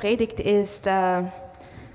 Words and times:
Predigt 0.00 0.40
ist 0.40 0.86
äh, 0.86 1.24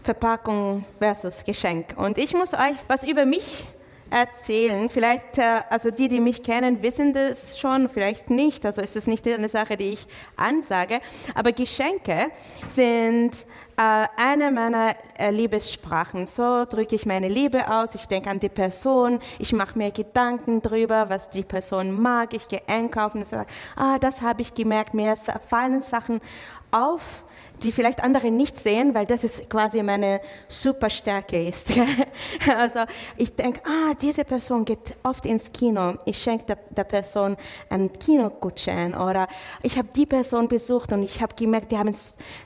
Verpackung 0.04 0.86
versus 1.00 1.44
Geschenk. 1.44 1.95
Und 1.98 2.20
ich 2.20 2.36
muss 2.36 2.54
euch 2.54 2.78
was 2.88 3.04
über 3.04 3.26
mich 3.26 3.66
erzählen. 4.12 4.90
Vielleicht, 4.90 5.40
äh, 5.40 5.62
also 5.72 5.90
die, 5.90 6.08
die 6.08 6.20
mich 6.20 6.44
kennen, 6.44 6.84
wissen 6.84 7.14
das 7.14 7.58
schon, 7.58 7.90
vielleicht 7.90 8.30
nicht. 8.30 8.64
Also 8.64 8.84
ist 8.84 8.95
es 8.95 9.08
nicht 9.08 9.28
eine 9.28 9.50
Sache, 9.50 9.76
die 9.76 9.94
ich 9.94 10.05
ansage. 10.38 11.02
Aber 11.34 11.52
Geschenke 11.52 12.30
sind 12.68 13.48
äh, 13.76 14.06
eine 14.17 14.52
meiner 14.52 14.95
äh, 15.17 15.31
Liebessprachen. 15.31 16.28
So 16.28 16.66
drücke 16.66 16.94
ich 16.94 17.08
meine 17.08 17.28
Liebe 17.28 17.67
aus. 17.72 17.95
Ich 17.95 18.06
denke 18.06 18.30
an 18.30 18.40
die 18.40 18.50
Person. 18.50 19.20
Ich 19.40 19.52
mache 19.52 19.80
mir 19.80 19.90
Gedanken 19.90 20.62
darüber, 20.62 21.09
was 21.09 21.31
die 21.31 21.44
Person 21.44 22.00
mag. 22.00 22.36
Ich 22.36 22.48
gehe 22.48 22.62
einkaufen 22.67 23.17
und 23.17 23.26
sage, 23.26 23.48
ah, 23.76 23.98
das 23.98 24.22
habe 24.22 24.44
ich 24.44 24.53
gemerkt. 24.53 24.94
Mir 24.94 25.16
fallen 25.16 25.81
Sachen 25.81 26.22
auf 26.69 27.25
die 27.64 27.72
vielleicht 27.72 28.03
andere 28.03 28.31
nicht 28.31 28.59
sehen, 28.59 28.94
weil 28.94 29.06
das 29.06 29.23
ist 29.23 29.50
quasi 29.50 29.81
meine 29.84 30.22
Superstärke 30.48 31.42
ist. 31.48 31.72
also 32.58 32.81
ich 33.17 33.36
denke, 33.36 33.62
ah, 33.66 33.94
diese 34.02 34.23
Person 34.23 34.66
geht 34.66 34.95
oft 35.03 35.25
ins 35.25 35.52
Kino. 35.52 35.95
Ich 36.06 36.22
schenke 36.22 36.45
der, 36.45 36.58
der 36.70 36.84
Person 36.84 37.38
einen 37.70 37.92
Kinogutschein 37.94 38.94
oder 38.94 39.28
ich 39.62 39.78
habe 39.78 39.88
die 39.95 40.06
Person 40.06 40.47
besucht 40.47 40.94
und 40.94 41.03
ich 41.03 41.22
habe 41.22 41.36
gemerkt, 41.36 41.72
die 41.72 41.78
haben 41.78 41.95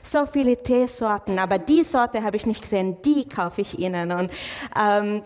so 0.02 0.26
viele 0.26 0.56
Teesorten, 0.56 1.38
aber 1.38 1.58
die 1.58 1.84
Sorte 1.84 2.22
habe 2.22 2.36
ich 2.36 2.46
nicht 2.46 2.62
gesehen, 2.62 2.96
die 3.02 3.28
kaufe 3.28 3.60
ich 3.60 3.78
ihnen 3.78 4.12
und 4.12 4.30
ähm, 4.78 5.22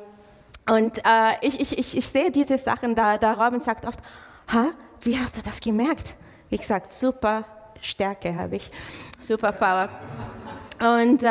und 0.67 0.99
äh, 1.05 1.35
ich, 1.43 1.61
ich, 1.61 1.79
ich, 1.79 1.97
ich 1.97 2.09
sehe 2.09 2.31
diese 2.31 2.57
Sachen 2.57 2.95
da. 2.95 3.19
Der 3.19 3.39
Robin 3.39 3.61
sagt 3.61 3.87
oft, 3.87 3.99
ha, 4.49 4.69
wie 5.03 5.19
hast 5.19 5.37
du 5.37 5.43
das 5.43 5.61
gemerkt? 5.61 6.17
Wie 6.49 6.57
gesagt, 6.57 6.93
super 6.93 7.45
Stärke 7.85 8.35
habe 8.37 8.57
ich, 8.57 8.71
Superpower. 9.21 9.89
Und, 10.81 11.23
äh, 11.23 11.29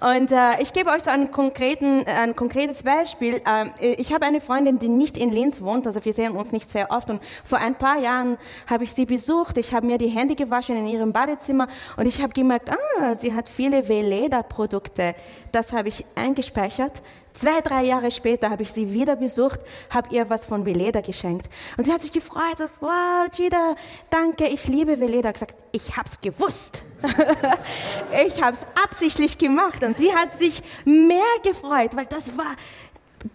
und 0.18 0.30
äh, 0.30 0.62
ich 0.62 0.72
gebe 0.72 0.90
euch 0.90 1.02
so 1.02 1.10
konkreten, 1.32 2.04
ein 2.06 2.36
konkretes 2.36 2.82
Beispiel. 2.82 3.40
Äh, 3.44 3.94
ich 3.94 4.12
habe 4.12 4.26
eine 4.26 4.40
Freundin, 4.40 4.78
die 4.78 4.88
nicht 4.88 5.16
in 5.16 5.30
Linz 5.30 5.62
wohnt, 5.62 5.86
also 5.86 6.04
wir 6.04 6.12
sehen 6.12 6.36
uns 6.36 6.52
nicht 6.52 6.68
sehr 6.68 6.90
oft. 6.90 7.10
Und 7.10 7.22
vor 7.44 7.58
ein 7.58 7.74
paar 7.74 7.98
Jahren 7.98 8.36
habe 8.66 8.84
ich 8.84 8.92
sie 8.92 9.06
besucht. 9.06 9.58
Ich 9.58 9.74
habe 9.74 9.86
mir 9.86 9.98
die 9.98 10.08
Hände 10.08 10.34
gewaschen 10.34 10.76
in 10.76 10.86
ihrem 10.86 11.12
Badezimmer 11.12 11.68
und 11.96 12.06
ich 12.06 12.22
habe 12.22 12.32
gemerkt, 12.32 12.70
ah, 12.70 13.14
sie 13.14 13.34
hat 13.34 13.48
viele 13.48 13.88
Veleda-Produkte. 13.88 15.14
Das 15.50 15.72
habe 15.72 15.88
ich 15.88 16.04
eingespeichert 16.14 17.02
Zwei, 17.38 17.60
drei 17.60 17.84
Jahre 17.84 18.10
später 18.10 18.50
habe 18.50 18.64
ich 18.64 18.72
sie 18.72 18.92
wieder 18.92 19.14
besucht, 19.14 19.60
habe 19.90 20.12
ihr 20.12 20.28
was 20.28 20.44
von 20.44 20.66
Veleda 20.66 21.02
geschenkt. 21.02 21.48
Und 21.76 21.84
sie 21.84 21.92
hat 21.92 22.00
sich 22.00 22.10
gefreut, 22.10 22.56
sagt, 22.56 22.72
wow, 22.80 23.28
Gida, 23.30 23.76
danke, 24.10 24.48
ich 24.48 24.66
liebe 24.66 24.98
Veleda. 24.98 25.30
gesagt, 25.30 25.54
ich 25.70 25.96
habe 25.96 26.08
es 26.08 26.20
gewusst. 26.20 26.82
ich 28.26 28.42
habe 28.42 28.54
es 28.54 28.66
absichtlich 28.84 29.38
gemacht. 29.38 29.84
Und 29.84 29.96
sie 29.96 30.12
hat 30.12 30.32
sich 30.32 30.64
mehr 30.84 31.22
gefreut, 31.44 31.94
weil 31.94 32.06
das 32.06 32.36
war 32.36 32.56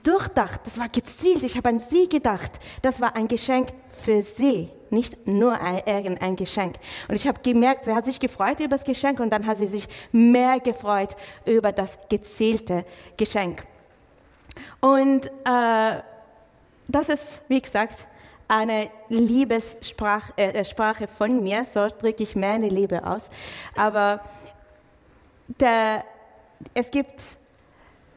durchdacht, 0.03 0.59
das 0.65 0.77
war 0.77 0.89
gezielt. 0.89 1.41
Ich 1.43 1.55
habe 1.55 1.69
an 1.69 1.79
sie 1.79 2.09
gedacht. 2.09 2.59
Das 2.81 2.99
war 2.99 3.15
ein 3.15 3.29
Geschenk 3.29 3.69
für 3.87 4.21
sie, 4.21 4.67
nicht 4.89 5.27
nur 5.27 5.57
ein, 5.61 5.81
irgendein 5.85 6.35
Geschenk. 6.35 6.75
Und 7.07 7.15
ich 7.15 7.25
habe 7.25 7.39
gemerkt, 7.41 7.85
sie 7.85 7.93
hat 7.93 8.03
sich 8.03 8.19
gefreut 8.19 8.59
über 8.59 8.67
das 8.67 8.83
Geschenk 8.83 9.21
und 9.21 9.29
dann 9.29 9.47
hat 9.47 9.59
sie 9.59 9.67
sich 9.67 9.87
mehr 10.11 10.59
gefreut 10.59 11.15
über 11.45 11.71
das 11.71 11.97
gezielte 12.09 12.83
Geschenk. 13.15 13.63
Und 14.79 15.27
äh, 15.45 16.01
das 16.87 17.09
ist, 17.09 17.43
wie 17.47 17.61
gesagt, 17.61 18.07
eine 18.47 18.89
Liebessprache 19.09 20.33
äh, 20.37 20.65
Sprache 20.65 21.07
von 21.07 21.41
mir, 21.41 21.65
so 21.65 21.87
drücke 21.87 22.23
ich 22.23 22.35
meine 22.35 22.69
Liebe 22.69 23.05
aus. 23.05 23.29
Aber 23.75 24.19
der, 25.59 26.03
es, 26.73 26.91
gibt, 26.91 27.21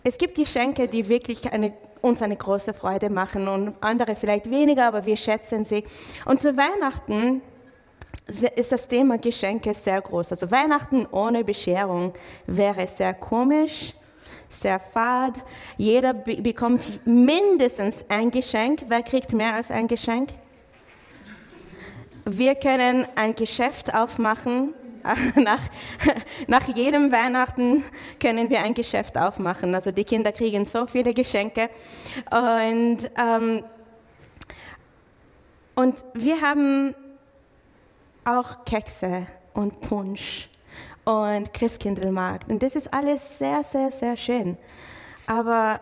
es 0.05 0.19
gibt 0.19 0.35
Geschenke, 0.35 0.89
die 0.89 1.09
wirklich 1.09 1.51
eine, 1.51 1.73
uns 2.03 2.23
eine 2.23 2.37
große 2.37 2.75
Freude 2.75 3.11
machen 3.11 3.49
und 3.49 3.75
andere 3.81 4.17
vielleicht 4.17 4.51
weniger, 4.51 4.89
aber 4.89 5.07
wir 5.07 5.17
schätzen 5.17 5.65
sie. 5.65 5.85
Und 6.25 6.41
zu 6.41 6.57
Weihnachten 6.57 7.43
ist 8.27 8.73
das 8.73 8.89
Thema 8.89 9.19
Geschenke 9.19 9.73
sehr 9.73 10.01
groß. 10.01 10.33
Also 10.33 10.51
Weihnachten 10.51 11.07
ohne 11.07 11.45
Bescherung 11.45 12.13
wäre 12.47 12.87
sehr 12.87 13.15
komisch 13.15 13.95
sehr 14.49 14.79
fad. 14.79 15.45
Jeder 15.77 16.15
bekommt 16.15 17.07
mindestens 17.07 18.05
ein 18.09 18.31
Geschenk. 18.31 18.83
Wer 18.89 19.03
kriegt 19.03 19.33
mehr 19.33 19.55
als 19.55 19.71
ein 19.71 19.89
Geschenk? 19.89 20.31
Wir 22.25 22.55
können 22.57 23.07
ein 23.15 23.35
Geschäft 23.35 23.95
aufmachen. 23.95 24.75
Nach, 25.37 25.61
nach 26.49 26.67
jedem 26.67 27.13
Weihnachten 27.13 27.85
können 28.21 28.51
wir 28.51 28.65
ein 28.65 28.75
Geschäft 28.75 29.17
aufmachen. 29.17 29.73
Also 29.73 29.93
die 29.93 30.03
Kinder 30.03 30.33
kriegen 30.33 30.65
so 30.65 30.85
viele 30.85 31.15
Geschenke. 31.15 31.71
Und, 32.29 33.09
ähm, 33.17 33.63
und 35.77 36.05
wir 36.15 36.41
haben 36.41 36.97
auch 38.25 38.65
Kekse 38.65 39.29
und 39.55 39.81
Punsch 39.81 40.49
und 41.07 41.55
Christkindlmarkt. 41.55 42.51
Und 42.51 42.63
das 42.63 42.75
ist 42.75 42.93
alles 42.93 43.39
sehr, 43.39 43.65
sehr, 43.65 43.91
sehr 43.91 44.17
schön. 44.17 44.59
Aber 45.27 45.81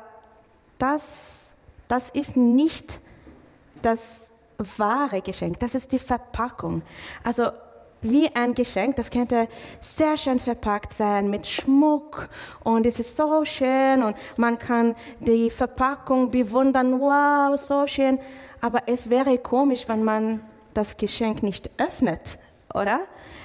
das, 0.78 1.50
das 1.88 2.10
ist 2.10 2.36
nicht 2.36 3.00
das 3.82 4.30
wahre 4.58 5.22
Geschenk, 5.22 5.58
das 5.58 5.74
ist 5.74 5.92
die 5.92 5.98
Verpackung. 5.98 6.82
Also 7.24 7.48
wie 8.02 8.28
ein 8.36 8.54
Geschenk, 8.54 8.96
das 8.96 9.10
könnte 9.10 9.48
sehr 9.80 10.18
schön 10.18 10.38
verpackt 10.38 10.92
sein 10.92 11.30
mit 11.30 11.46
Schmuck 11.46 12.28
und 12.62 12.84
es 12.84 13.00
ist 13.00 13.16
so 13.16 13.46
schön 13.46 14.02
und 14.02 14.14
man 14.36 14.58
kann 14.58 14.94
die 15.20 15.48
Verpackung 15.48 16.30
bewundern, 16.30 17.00
wow, 17.00 17.58
so 17.58 17.86
schön. 17.86 18.18
Aber 18.60 18.82
es 18.86 19.08
wäre 19.08 19.38
komisch, 19.38 19.88
wenn 19.88 20.04
man 20.04 20.40
das 20.74 20.98
Geschenk 20.98 21.42
nicht 21.42 21.70
öffnet, 21.78 22.38
oder? 22.74 23.00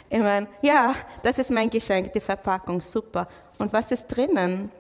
Ich 0.10 0.20
meine, 0.20 0.48
ja, 0.62 0.96
das 1.22 1.38
ist 1.38 1.52
mein 1.52 1.70
Geschenk, 1.70 2.12
die 2.14 2.20
Verpackung, 2.20 2.82
super. 2.82 3.28
Und 3.60 3.72
was 3.72 3.92
ist 3.92 4.08
drinnen? 4.08 4.72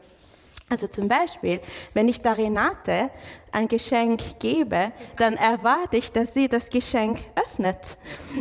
Also 0.69 0.87
zum 0.87 1.07
Beispiel, 1.07 1.59
wenn 1.95 2.07
ich 2.07 2.21
der 2.21 2.37
Renate 2.37 3.09
ein 3.51 3.67
Geschenk 3.67 4.39
gebe, 4.39 4.91
dann 5.17 5.35
erwarte 5.35 5.97
ich, 5.97 6.11
dass 6.11 6.35
sie 6.35 6.47
das 6.47 6.69
Geschenk 6.69 7.19
öffnet. 7.35 7.97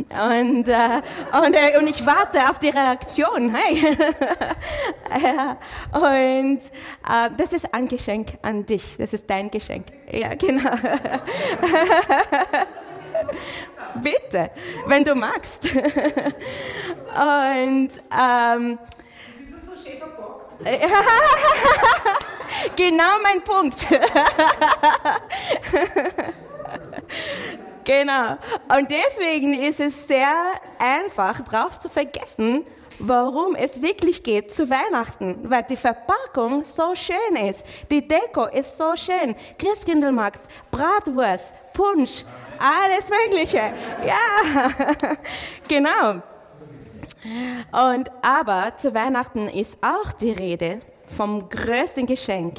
Und, 0.09 0.69
äh, 0.69 1.01
und, 1.43 1.53
äh, 1.55 1.77
und 1.79 1.89
ich 1.89 2.05
warte 2.05 2.47
auf 2.47 2.59
die 2.59 2.69
Reaktion. 2.69 3.55
Hey. 3.55 3.97
und 5.93 6.59
äh, 6.59 7.29
das 7.35 7.53
ist 7.53 7.73
ein 7.73 7.87
Geschenk 7.87 8.33
an 8.43 8.63
dich. 8.63 8.97
Das 8.97 9.11
ist 9.13 9.27
dein 9.27 9.49
Geschenk. 9.49 9.87
Ja, 10.11 10.35
genau. 10.35 10.69
Bitte, 14.01 14.51
wenn 14.85 15.03
du 15.03 15.15
magst. 15.15 15.65
Und 15.73 15.83
ähm, 18.11 18.77
so 19.61 19.71
schön 19.75 19.97
verpackt. 19.97 20.53
genau 22.75 23.19
mein 23.23 23.43
Punkt. 23.43 23.87
genau. 27.83 28.37
Und 28.77 28.91
deswegen 28.91 29.53
ist 29.53 29.79
es 29.79 30.07
sehr 30.07 30.35
einfach, 30.77 31.41
darauf 31.41 31.79
zu 31.79 31.89
vergessen, 31.89 32.65
warum 32.99 33.55
es 33.55 33.81
wirklich 33.81 34.21
geht 34.23 34.53
zu 34.53 34.69
Weihnachten, 34.69 35.49
weil 35.49 35.63
die 35.63 35.77
Verpackung 35.77 36.65
so 36.65 36.93
schön 36.95 37.35
ist, 37.47 37.65
die 37.89 38.05
Deko 38.05 38.45
ist 38.45 38.77
so 38.77 38.95
schön, 38.95 39.35
Christkindlmarkt, 39.57 40.41
Bratwurst, 40.69 41.53
Punsch, 41.73 42.25
alles 42.59 43.09
Mögliche. 43.09 43.73
Ja, 44.05 44.71
genau. 45.67 46.21
Und 47.71 48.11
aber 48.21 48.77
zu 48.77 48.93
Weihnachten 48.93 49.49
ist 49.49 49.77
auch 49.81 50.11
die 50.13 50.31
Rede 50.31 50.79
vom 51.07 51.49
größten 51.49 52.05
Geschenk. 52.05 52.57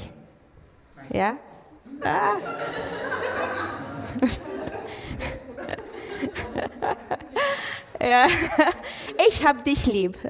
Ja? 1.12 1.37
Ah. 2.02 2.37
ja. 8.05 8.26
Ich 9.29 9.46
hab 9.46 9.64
dich 9.64 9.87
lieb. 9.87 10.19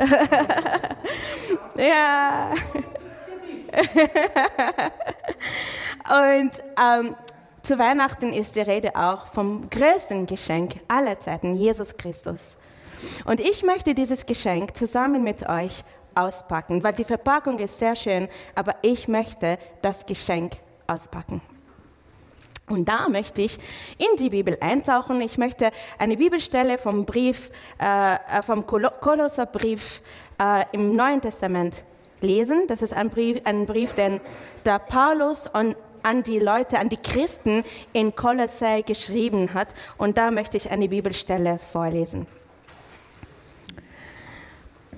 ja. 1.77 2.51
Und 6.09 6.63
ähm, 6.81 7.15
zu 7.71 7.79
Weihnachten 7.79 8.33
ist 8.33 8.57
die 8.57 8.63
Rede 8.63 8.97
auch 8.97 9.29
vom 9.29 9.71
größten 9.71 10.27
Geschenk 10.27 10.81
aller 10.89 11.21
Zeiten, 11.21 11.55
Jesus 11.55 11.97
Christus. 11.97 12.57
Und 13.25 13.39
ich 13.39 13.63
möchte 13.63 13.95
dieses 13.95 14.27
Geschenk 14.27 14.77
zusammen 14.77 15.23
mit 15.23 15.49
euch 15.49 15.85
auspacken, 16.17 16.83
weil 16.83 16.95
die 16.95 17.05
Verpackung 17.05 17.61
ist 17.61 17.79
sehr 17.79 17.95
schön, 17.95 18.29
aber 18.57 18.75
ich 18.83 19.07
möchte 19.07 19.57
das 19.83 20.05
Geschenk 20.05 20.55
auspacken. 20.89 21.43
Und 22.69 22.89
da 22.89 23.09
möchte 23.09 23.43
ich 23.43 23.57
in 23.99 24.17
die 24.19 24.31
Bibel 24.31 24.59
eintauchen. 24.61 25.21
Ich 25.21 25.39
möchte 25.39 25.71
eine 25.97 26.17
Bibelstelle 26.17 26.77
vom 26.77 27.05
Brief, 27.05 27.53
äh, 27.81 28.15
äh 28.15 28.43
vom 28.43 28.67
Kolosserbrief 28.67 30.03
äh, 30.43 30.65
im 30.73 30.97
Neuen 30.97 31.21
Testament 31.21 31.85
lesen. 32.21 32.65
Das 32.67 32.83
ist 32.83 32.95
ein 32.95 33.11
Brief, 33.11 33.41
ein 33.45 33.65
Brief 33.65 33.93
den 33.93 34.21
der 34.65 34.79
Paulus 34.79 35.47
an, 35.47 35.77
an 36.03 36.23
die 36.23 36.39
Leute, 36.39 36.79
an 36.79 36.89
die 36.89 36.97
Christen 36.97 37.65
in 37.93 38.15
Kolossä 38.15 38.83
geschrieben 38.83 39.55
hat. 39.55 39.75
Und 39.99 40.19
da 40.19 40.31
möchte 40.31 40.57
ich 40.57 40.71
eine 40.71 40.89
Bibelstelle 40.89 41.59
vorlesen. 41.59 42.27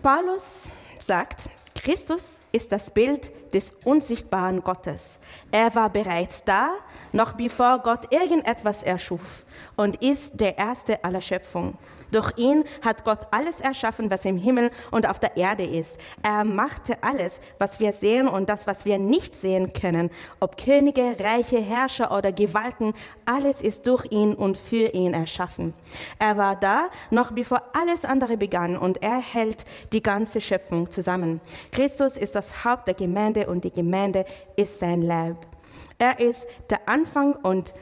Paulus 0.03 0.65
sagt, 0.99 1.49
Christus 1.75 2.39
ist 2.53 2.73
das 2.73 2.91
Bild 2.91 3.31
des 3.55 3.75
unsichtbaren 3.85 4.63
Gottes. 4.63 5.19
Er 5.51 5.75
war 5.75 5.91
bereits 5.91 6.45
da, 6.45 6.71
noch 7.13 7.33
bevor 7.33 7.79
Gott 7.81 8.13
irgendetwas 8.13 8.83
erschuf 8.83 9.45
und 9.77 10.03
ist 10.03 10.41
der 10.41 10.59
Erste 10.59 11.03
aller 11.05 11.21
Schöpfung. 11.21 11.77
Durch 12.13 12.33
ihn 12.37 12.65
hat 12.83 13.05
Gott 13.05 13.27
alles 13.31 13.61
erschaffen, 13.61 14.11
was 14.11 14.25
im 14.25 14.37
Himmel 14.37 14.71
und 14.91 15.09
auf 15.09 15.19
der 15.19 15.37
Erde 15.37 15.65
ist. 15.65 15.99
Er 16.23 16.45
machte 16.45 17.03
alles, 17.03 17.41
was 17.59 17.81
wir 17.81 17.93
sehen 17.93 18.29
und 18.29 18.49
das, 18.49 18.67
was 18.67 18.85
wir 18.85 18.99
nicht 18.99 19.35
sehen 19.35 19.73
können. 19.73 20.11
Ob 20.39 20.57
Könige, 20.57 21.17
Reiche, 21.19 21.59
Herrscher 21.59 22.17
oder 22.17 22.31
Gewalten, 22.31 22.93
alles 23.25 23.63
ist 23.63 23.87
durch 23.87 24.05
ihn 24.13 24.35
und 24.35 24.57
für 24.57 24.89
ihn 24.89 25.15
erschaffen. 25.15 25.73
Er 26.19 26.37
war 26.37 26.55
da, 26.55 26.89
noch 27.11 27.33
bevor 27.33 27.63
alles 27.73 28.05
andere 28.05 28.37
begann 28.37 28.77
und 28.77 29.03
er 29.03 29.19
hält 29.19 29.65
die 29.93 30.03
ganze 30.03 30.41
Schöpfung 30.41 30.91
zusammen. 30.91 31.41
Christus 31.71 32.19
ist 32.19 32.35
das 32.35 32.65
Haupt 32.65 32.89
der 32.89 32.95
Gemeinde 32.95 33.47
und 33.47 33.65
die 33.65 33.73
Gemeinde 33.73 34.27
ist 34.57 34.79
sein 34.79 35.01
Leib. 35.01 35.47
Er 35.99 36.21
ist 36.21 36.47
der 36.69 36.89
Anfang 36.89 37.33
und 37.35 37.73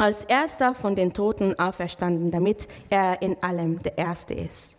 als 0.00 0.24
erster 0.24 0.74
von 0.74 0.94
den 0.94 1.12
Toten 1.12 1.58
auferstanden, 1.58 2.30
damit 2.30 2.68
er 2.88 3.20
in 3.20 3.36
allem 3.42 3.82
der 3.82 3.98
Erste 3.98 4.32
ist. 4.32 4.78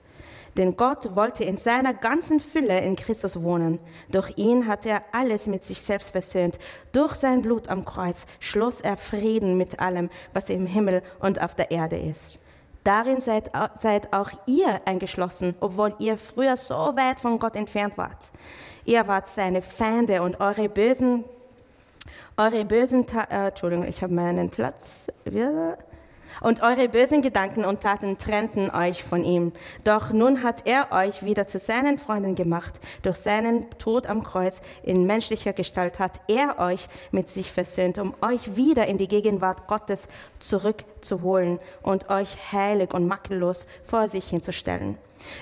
Denn 0.57 0.75
Gott 0.75 1.15
wollte 1.15 1.43
in 1.43 1.57
seiner 1.57 1.93
ganzen 1.93 2.39
Fülle 2.39 2.81
in 2.81 2.95
Christus 2.95 3.41
wohnen. 3.41 3.79
Durch 4.09 4.33
ihn 4.37 4.67
hat 4.67 4.85
er 4.87 5.03
alles 5.11 5.45
mit 5.45 5.63
sich 5.63 5.79
selbst 5.81 6.09
versöhnt. 6.09 6.57
Durch 6.91 7.13
sein 7.13 7.43
Blut 7.43 7.69
am 7.69 7.85
Kreuz 7.85 8.25
schloss 8.39 8.81
er 8.81 8.97
Frieden 8.97 9.57
mit 9.57 9.79
allem, 9.79 10.09
was 10.33 10.49
im 10.49 10.65
Himmel 10.65 11.03
und 11.19 11.39
auf 11.39 11.53
der 11.53 11.69
Erde 11.69 11.97
ist. 11.97 12.39
Darin 12.83 13.21
seid, 13.21 13.51
seid 13.75 14.11
auch 14.11 14.31
ihr 14.47 14.81
eingeschlossen, 14.85 15.53
obwohl 15.59 15.93
ihr 15.99 16.17
früher 16.17 16.57
so 16.57 16.73
weit 16.73 17.19
von 17.19 17.37
Gott 17.37 17.55
entfernt 17.55 17.95
wart. 17.95 18.31
Ihr 18.85 19.07
wart 19.07 19.27
seine 19.27 19.61
Feinde 19.61 20.23
und 20.23 20.41
eure 20.41 20.67
bösen 20.67 21.25
eure 22.41 22.65
bösen, 22.65 23.05
Ta 23.05 23.27
äh, 23.29 23.47
Entschuldigung, 23.49 23.85
ich 23.85 24.01
habe 24.01 24.13
meinen 24.13 24.49
Platz. 24.49 25.07
Und 26.39 26.63
eure 26.63 26.89
bösen 26.89 27.21
Gedanken 27.21 27.65
und 27.65 27.81
Taten 27.81 28.17
trennten 28.17 28.71
euch 28.71 29.03
von 29.03 29.23
ihm. 29.23 29.51
Doch 29.83 30.11
nun 30.11 30.41
hat 30.41 30.65
er 30.65 30.91
euch 30.91 31.23
wieder 31.23 31.45
zu 31.45 31.59
seinen 31.59 31.99
Freunden 31.99 32.33
gemacht. 32.33 32.79
Durch 33.03 33.17
seinen 33.17 33.69
Tod 33.77 34.07
am 34.07 34.23
Kreuz 34.23 34.61
in 34.81 35.05
menschlicher 35.05 35.53
Gestalt 35.53 35.99
hat 35.99 36.19
er 36.27 36.57
euch 36.57 36.87
mit 37.11 37.29
sich 37.29 37.51
versöhnt, 37.51 37.99
um 37.99 38.15
euch 38.21 38.55
wieder 38.55 38.87
in 38.87 38.97
die 38.97 39.09
Gegenwart 39.09 39.67
Gottes 39.67 40.07
zurückzuholen 40.39 41.59
und 41.83 42.09
euch 42.09 42.51
heilig 42.51 42.91
und 42.93 43.07
makellos 43.07 43.67
vor 43.83 44.07
sich 44.07 44.29
hinzustellen. 44.29 44.97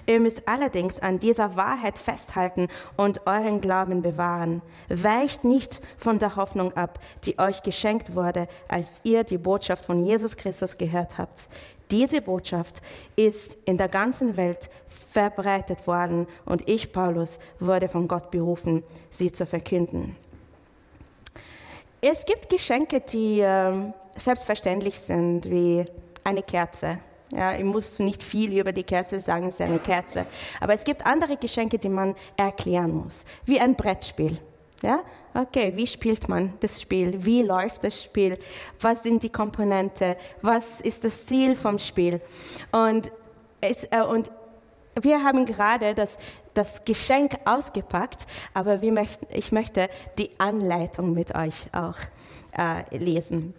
Ihr 0.06 0.20
müsst 0.20 0.48
allerdings 0.48 1.00
an 1.00 1.20
dieser 1.20 1.56
Wahrheit 1.56 1.98
festhalten 1.98 2.68
und 2.98 3.26
euren 3.26 3.62
Glauben 3.62 4.02
bewahren. 4.02 4.62
Weicht 4.90 5.44
nicht 5.44 5.82
von 5.98 6.20
der 6.20 6.36
Hoffnung 6.36 6.76
ab, 6.76 7.00
die 7.26 7.38
euch 7.40 7.64
geschenkt 7.64 8.16
wurde, 8.16 8.48
als 8.68 9.02
ihr 9.04 9.24
die 9.24 9.38
Botschaft 9.38 9.86
von 9.86 10.04
Jesus 10.04 10.38
Christus 10.38 10.78
gehört 10.78 11.18
habt. 11.18 11.48
Diese 11.92 12.22
Botschaft 12.22 12.82
ist 13.16 13.58
in 13.66 13.78
der 13.78 13.88
ganzen 13.88 14.38
Welt 14.38 14.70
verbreitet 15.12 15.88
worden 15.88 16.28
und 16.46 16.70
ich, 16.70 16.92
Paulus, 16.92 17.40
wurde 17.60 17.90
von 17.90 18.08
Gott 18.08 18.30
berufen, 18.30 18.84
sie 19.10 19.32
zu 19.32 19.46
verkünden. 19.46 20.16
Es 22.02 22.26
gibt 22.26 22.48
Geschenke, 22.50 23.02
die 23.02 23.42
äh, 23.42 23.74
selbstverständlich 24.16 25.00
sind, 25.00 25.50
wie 25.50 25.86
eine 26.24 26.44
Kerze 26.44 27.00
ja, 27.32 27.56
ich 27.56 27.64
muss 27.64 28.00
nicht 28.00 28.24
viel 28.24 28.58
über 28.58 28.72
die 28.72 28.84
Kerze 28.84 29.20
sagen, 29.20 29.48
es 29.48 29.56
ist 29.56 29.62
eine 29.62 29.80
Kerze. 29.80 30.26
Aber 30.60 30.74
es 30.74 30.84
gibt 30.84 31.06
andere 31.06 31.38
Geschenke, 31.38 31.78
die 31.78 31.90
man 31.90 32.16
erklären 32.38 32.92
muss, 32.92 33.26
wie 33.46 33.60
ein 33.60 33.76
Brettspiel. 33.76 34.40
Ja? 34.82 35.02
Okay, 35.34 35.74
wie 35.76 35.86
spielt 35.86 36.28
man 36.28 36.54
das 36.60 36.82
Spiel? 36.82 37.24
Wie 37.24 37.44
läuft 37.44 37.84
das 37.84 38.02
Spiel? 38.02 38.40
Was 38.80 39.04
sind 39.04 39.22
die 39.22 39.30
Komponenten? 39.30 40.16
Was 40.42 40.82
ist 40.82 41.04
das 41.04 41.28
Ziel 41.28 41.56
vom 41.56 41.78
Spiel? 41.78 42.20
Und, 42.72 43.12
es, 43.62 43.84
äh, 43.86 44.02
und 44.02 44.32
wir 45.00 45.24
haben 45.24 45.46
gerade 45.46 45.94
das, 45.94 46.18
das 46.56 46.84
Geschenk 46.84 47.38
ausgepackt, 47.46 48.26
aber 48.54 48.82
möchten, 48.92 49.28
ich 49.32 49.52
möchte 49.52 49.88
die 50.18 50.32
Anleitung 50.40 51.14
mit 51.14 51.36
euch 51.36 51.68
auch 51.74 51.98
äh, 52.58 52.98
lesen. 52.98 53.54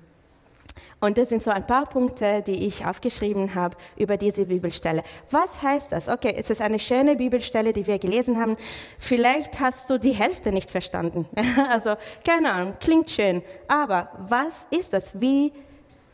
Und 1.01 1.17
das 1.17 1.31
sind 1.31 1.43
so 1.43 1.51
ein 1.51 1.67
paar 1.67 1.87
Punkte, 1.87 2.43
die 2.43 2.67
ich 2.67 2.85
aufgeschrieben 2.85 3.55
habe 3.55 3.77
über 3.97 4.19
diese 4.19 4.45
Bibelstelle. 4.45 5.03
Was 5.31 5.63
heißt 5.63 5.93
das? 5.93 6.09
Okay, 6.09 6.35
es 6.37 6.51
ist 6.51 6.61
eine 6.61 6.79
schöne 6.79 7.17
Bibelstelle, 7.17 7.73
die 7.73 7.87
wir 7.87 7.99
gelesen 7.99 8.39
haben. 8.39 8.59
Vielleicht 8.99 9.61
hast 9.61 9.89
du 9.89 9.99
die 9.99 10.13
Hälfte 10.13 10.53
nicht 10.53 10.71
verstanden. 10.71 11.27
Also, 11.71 11.95
keine 12.25 12.53
Ahnung, 12.53 12.75
klingt 12.81 13.11
schön. 13.11 13.43
Aber 13.69 14.11
was 14.19 14.67
ist 14.71 14.93
das? 14.93 15.21
Wie, 15.21 15.53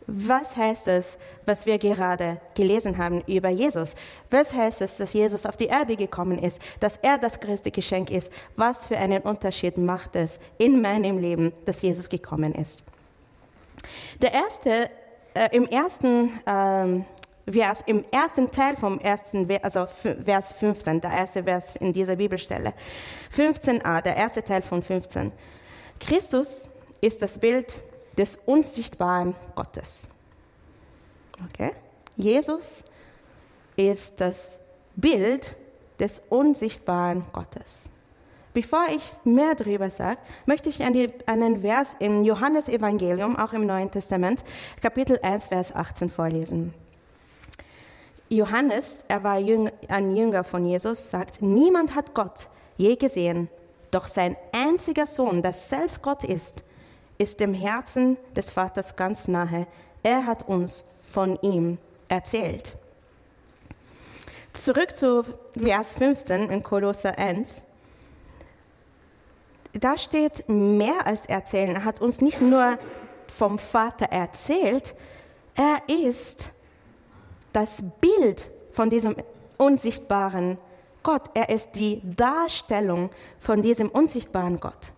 was 0.07 0.57
heißt 0.57 0.89
es, 0.89 1.19
was 1.47 1.67
wir 1.67 1.79
gerade 1.79 2.41
gelesen 2.55 2.99
haben 2.99 3.23
über 3.27 3.49
Jesus? 3.49 3.95
Was 4.31 4.53
heißt 4.53 4.83
es, 4.83 4.99
dass 4.99 5.13
Jesus 5.13 5.47
auf 5.47 5.57
die 5.57 5.67
Erde 5.67 5.97
gekommen 5.97 6.39
ist, 6.39 6.61
dass 6.81 6.99
er 6.99 7.19
das 7.19 7.41
größte 7.41 7.71
Geschenk 7.71 8.11
ist? 8.11 8.31
Was 8.57 8.87
für 8.87 8.99
einen 8.99 9.23
Unterschied 9.23 9.79
macht 9.79 10.17
es 10.17 10.39
in 10.59 10.81
meinem 10.81 11.19
Leben, 11.19 11.53
dass 11.65 11.83
Jesus 11.83 12.09
gekommen 12.09 12.55
ist? 12.55 12.85
Der 14.23 14.33
erste, 14.33 14.91
äh, 15.35 15.49
im 15.53 15.67
ersten 15.67 16.41
ähm, 16.47 17.05
Vers, 17.49 17.85
im 17.87 18.03
ersten 18.11 18.51
Teil 18.51 18.77
vom 18.77 18.99
ersten, 18.99 19.49
also 19.63 19.87
Vers 19.87 20.53
15, 20.55 21.01
der 21.01 21.13
erste 21.13 21.45
Vers 21.45 21.77
in 21.77 21.93
dieser 21.93 22.17
Bibelstelle. 22.17 22.75
15a, 23.33 24.03
der 24.03 24.17
erste 24.17 24.43
Teil 24.43 24.63
von 24.63 24.83
15. 24.83 25.31
Christus 26.01 26.69
ist 27.01 27.23
das 27.23 27.39
Bild 27.39 27.83
des 28.19 28.37
unsichtbaren 28.47 29.37
Gottes. 29.55 30.09
Okay? 31.45 31.73
Jesus 32.17 32.83
ist 33.77 34.21
das 34.21 34.59
Bild 34.97 35.55
des 36.01 36.21
unsichtbaren 36.29 37.25
Gottes. 37.33 37.91
Bevor 38.57 38.87
ich 38.89 39.03
mehr 39.25 39.55
darüber 39.55 39.91
sage, 39.91 40.19
möchte 40.47 40.71
ich 40.71 40.83
einen 40.83 41.61
Vers 41.61 41.95
im 41.99 42.25
Johannesevangelium, 42.25 43.37
auch 43.37 43.53
im 43.53 43.67
Neuen 43.67 43.91
Testament, 43.91 44.47
Kapitel 44.81 45.19
1, 45.21 45.49
Vers 45.49 45.75
18 45.75 46.09
vorlesen. 46.09 46.73
Johannes, 48.31 49.05
er 49.09 49.23
war 49.23 49.35
ein 49.35 50.17
Jünger 50.17 50.43
von 50.43 50.65
Jesus, 50.65 51.11
sagt, 51.11 51.43
niemand 51.43 51.95
hat 51.95 52.15
Gott 52.15 52.49
je 52.79 52.97
gesehen, 52.97 53.51
doch 53.91 54.09
sein 54.09 54.39
einziger 54.53 55.05
Sohn, 55.05 55.43
der 55.43 55.53
selbst 55.53 56.01
Gott 56.01 56.25
ist, 56.25 56.65
ist 57.19 57.41
dem 57.41 57.53
Herzen 57.53 58.17
des 58.35 58.49
Vaters 58.49 58.97
ganz 58.97 59.29
nahe. 59.29 59.67
Er 60.03 60.25
hat 60.25 60.49
uns 60.49 60.87
von 61.03 61.39
ihm 61.43 61.77
erzählt. 62.09 62.73
Zurück 64.55 64.97
zu 64.97 65.25
Vers 65.53 65.93
15 65.93 66.49
in 66.49 66.63
Kolosser 66.63 67.19
1 67.19 67.66
da 69.79 69.97
steht 69.97 70.49
mehr 70.49 71.07
als 71.07 71.27
erzählen. 71.27 71.77
Er 71.77 71.85
hat 71.85 72.01
uns 72.01 72.21
nicht 72.21 72.41
nur 72.41 72.79
vom 73.33 73.59
Vater 73.59 74.07
erzählt, 74.07 74.95
er 75.55 75.83
ist 75.89 76.51
das 77.53 77.83
Bild 78.01 78.51
von 78.71 78.91
diesem 78.91 79.17
unsichtbaren 79.57 80.59
Gott. 81.03 81.31
Er 81.35 81.49
ist 81.49 81.73
die 81.73 82.03
Darstellung 82.05 83.11
von 83.39 83.63
diesem 83.63 83.89
unsichtbaren 83.89 84.59
Gott. 84.59 84.93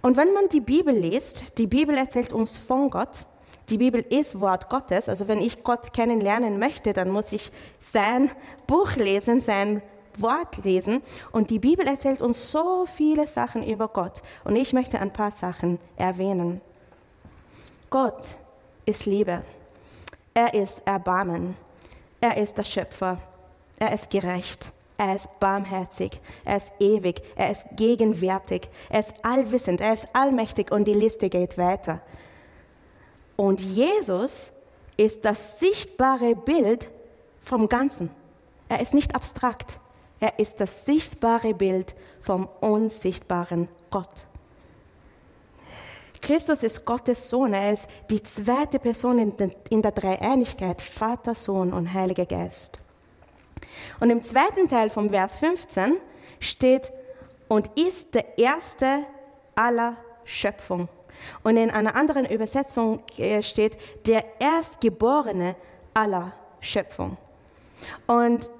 Und 0.00 0.16
wenn 0.16 0.32
man 0.32 0.48
die 0.48 0.60
Bibel 0.60 0.94
liest, 0.94 1.58
die 1.58 1.66
Bibel 1.66 1.96
erzählt 1.96 2.32
uns 2.32 2.56
von 2.56 2.90
Gott, 2.90 3.26
die 3.68 3.78
Bibel 3.78 4.00
ist 4.00 4.40
Wort 4.40 4.70
Gottes, 4.70 5.08
also 5.08 5.28
wenn 5.28 5.42
ich 5.42 5.64
Gott 5.64 5.92
kennenlernen 5.92 6.58
möchte, 6.58 6.92
dann 6.92 7.10
muss 7.10 7.32
ich 7.32 7.50
sein 7.80 8.30
Buch 8.66 8.96
lesen, 8.96 9.40
sein 9.40 9.82
Wort 10.20 10.64
lesen. 10.64 11.02
Und 11.32 11.50
die 11.50 11.58
Bibel 11.58 11.86
erzählt 11.86 12.20
uns 12.20 12.50
so 12.50 12.86
viele 12.86 13.26
Sachen 13.26 13.62
über 13.62 13.88
Gott. 13.88 14.22
Und 14.44 14.56
ich 14.56 14.72
möchte 14.72 15.00
ein 15.00 15.12
paar 15.12 15.30
Sachen 15.30 15.78
erwähnen. 15.96 16.60
Gott 17.90 18.36
ist 18.84 19.06
Liebe. 19.06 19.42
Er 20.34 20.54
ist 20.54 20.86
Erbarmen. 20.86 21.56
Er 22.20 22.36
ist 22.36 22.58
der 22.58 22.64
Schöpfer. 22.64 23.18
Er 23.78 23.92
ist 23.92 24.10
gerecht. 24.10 24.72
Er 24.96 25.14
ist 25.14 25.40
barmherzig. 25.40 26.20
Er 26.44 26.56
ist 26.56 26.72
ewig. 26.80 27.22
Er 27.36 27.50
ist 27.50 27.66
gegenwärtig. 27.76 28.68
Er 28.90 29.00
ist 29.00 29.14
allwissend. 29.22 29.80
Er 29.80 29.92
ist 29.92 30.08
allmächtig 30.14 30.72
und 30.72 30.84
die 30.84 30.94
Liste 30.94 31.28
geht 31.28 31.56
weiter. 31.56 32.00
Und 33.36 33.60
Jesus 33.60 34.50
ist 34.96 35.24
das 35.24 35.60
sichtbare 35.60 36.34
Bild 36.34 36.90
vom 37.38 37.68
Ganzen. 37.68 38.10
Er 38.68 38.80
ist 38.80 38.94
nicht 38.94 39.14
abstrakt. 39.14 39.80
Er 40.20 40.38
ist 40.38 40.60
das 40.60 40.84
sichtbare 40.84 41.54
Bild 41.54 41.94
vom 42.20 42.48
unsichtbaren 42.60 43.68
Gott. 43.90 44.26
Christus 46.20 46.62
ist 46.64 46.84
Gottes 46.84 47.28
Sohn. 47.30 47.54
Er 47.54 47.72
ist 47.72 47.88
die 48.10 48.22
zweite 48.22 48.78
Person 48.78 49.36
in 49.70 49.82
der 49.82 49.92
Dreieinigkeit, 49.92 50.82
Vater, 50.82 51.34
Sohn 51.34 51.72
und 51.72 51.92
Heiliger 51.92 52.26
Geist. 52.26 52.80
Und 54.00 54.10
im 54.10 54.22
zweiten 54.22 54.68
Teil 54.68 54.90
vom 54.90 55.10
Vers 55.10 55.38
15 55.38 55.96
steht, 56.40 56.92
und 57.48 57.70
ist 57.78 58.14
der 58.14 58.38
erste 58.38 59.04
aller 59.54 59.96
Schöpfung. 60.24 60.88
Und 61.42 61.56
in 61.56 61.70
einer 61.70 61.96
anderen 61.96 62.26
Übersetzung 62.26 63.02
äh, 63.16 63.42
steht, 63.42 63.78
der 64.06 64.24
Erstgeborene 64.38 65.56
aller 65.94 66.32
Schöpfung. 66.60 67.16
Und 68.06 68.50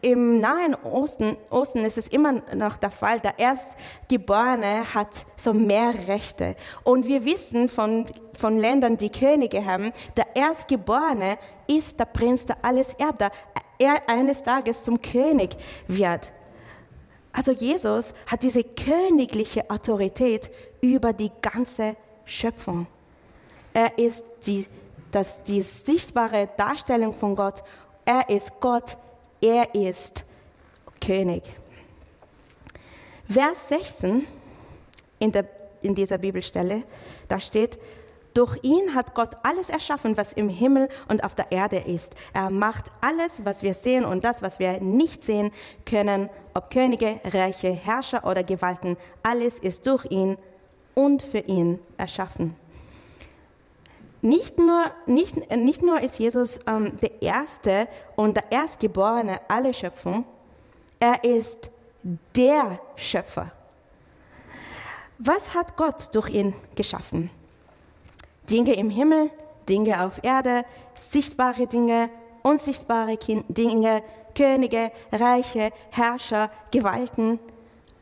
im 0.00 0.40
Nahen 0.40 0.74
Osten, 0.76 1.36
Osten 1.50 1.84
ist 1.84 1.98
es 1.98 2.08
immer 2.08 2.34
noch 2.54 2.76
der 2.76 2.90
Fall, 2.90 3.20
der 3.20 3.38
Erstgeborene 3.38 4.94
hat 4.94 5.26
so 5.36 5.52
mehr 5.52 5.92
Rechte. 6.06 6.54
Und 6.84 7.06
wir 7.06 7.24
wissen 7.24 7.68
von, 7.68 8.06
von 8.32 8.58
Ländern, 8.58 8.96
die 8.96 9.10
Könige 9.10 9.64
haben, 9.64 9.92
der 10.16 10.36
Erstgeborene 10.36 11.38
ist 11.66 11.98
der 11.98 12.04
Prinz, 12.04 12.46
der 12.46 12.58
alles 12.62 12.94
erbt, 12.94 13.20
der 13.20 13.32
er 13.78 14.08
eines 14.08 14.42
Tages 14.42 14.82
zum 14.82 15.00
König 15.02 15.56
wird. 15.88 16.32
Also 17.32 17.52
Jesus 17.52 18.14
hat 18.26 18.42
diese 18.42 18.64
königliche 18.64 19.68
Autorität 19.70 20.50
über 20.80 21.12
die 21.12 21.30
ganze 21.42 21.96
Schöpfung. 22.24 22.86
Er 23.74 23.98
ist 23.98 24.24
die, 24.46 24.66
das, 25.10 25.42
die 25.42 25.62
sichtbare 25.62 26.48
Darstellung 26.56 27.12
von 27.12 27.34
Gott. 27.34 27.62
Er 28.04 28.28
ist 28.28 28.60
Gott 28.60 28.96
er 29.40 29.74
ist 29.74 30.24
König. 31.00 31.42
Vers 33.28 33.68
16 33.68 34.26
in, 35.18 35.32
der, 35.32 35.44
in 35.82 35.94
dieser 35.94 36.18
Bibelstelle, 36.18 36.82
da 37.28 37.38
steht, 37.38 37.78
durch 38.34 38.56
ihn 38.62 38.94
hat 38.94 39.14
Gott 39.14 39.36
alles 39.42 39.68
erschaffen, 39.68 40.16
was 40.16 40.32
im 40.32 40.48
Himmel 40.48 40.88
und 41.08 41.24
auf 41.24 41.34
der 41.34 41.50
Erde 41.50 41.78
ist. 41.78 42.14
Er 42.32 42.50
macht 42.50 42.92
alles, 43.00 43.44
was 43.44 43.62
wir 43.62 43.74
sehen 43.74 44.04
und 44.04 44.24
das, 44.24 44.42
was 44.42 44.60
wir 44.60 44.80
nicht 44.80 45.24
sehen 45.24 45.50
können, 45.84 46.30
ob 46.54 46.70
Könige, 46.70 47.20
Reiche, 47.24 47.72
Herrscher 47.72 48.24
oder 48.24 48.44
Gewalten, 48.44 48.96
alles 49.22 49.58
ist 49.58 49.86
durch 49.86 50.04
ihn 50.10 50.36
und 50.94 51.22
für 51.22 51.38
ihn 51.40 51.80
erschaffen. 51.96 52.54
Nicht 54.20 54.58
nur, 54.58 54.84
nicht, 55.06 55.50
nicht 55.50 55.82
nur 55.82 56.00
ist 56.00 56.18
Jesus 56.18 56.58
ähm, 56.66 56.96
der 57.00 57.22
Erste 57.22 57.86
und 58.16 58.36
der 58.36 58.50
Erstgeborene 58.50 59.40
aller 59.48 59.72
Schöpfung, 59.72 60.24
er 60.98 61.22
ist 61.22 61.70
der 62.34 62.80
Schöpfer. 62.96 63.52
Was 65.18 65.54
hat 65.54 65.76
Gott 65.76 66.14
durch 66.14 66.30
ihn 66.30 66.54
geschaffen? 66.74 67.30
Dinge 68.50 68.74
im 68.74 68.90
Himmel, 68.90 69.30
Dinge 69.68 70.04
auf 70.04 70.22
Erde, 70.22 70.64
sichtbare 70.94 71.66
Dinge, 71.66 72.10
unsichtbare 72.42 73.16
Dinge, 73.48 74.02
Könige, 74.34 74.92
Reiche, 75.12 75.72
Herrscher, 75.90 76.50
Gewalten. 76.70 77.38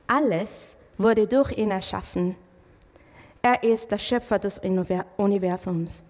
Alles 0.07 0.77
wurde 0.99 1.27
durch 1.27 1.53
ihn 1.53 1.71
erschaffen. 1.71 2.37
Er 3.47 3.63
ist 3.63 3.93
der 3.93 3.99
Schöpfer 3.99 4.41
des 4.41 4.59
Universums. 4.59 6.03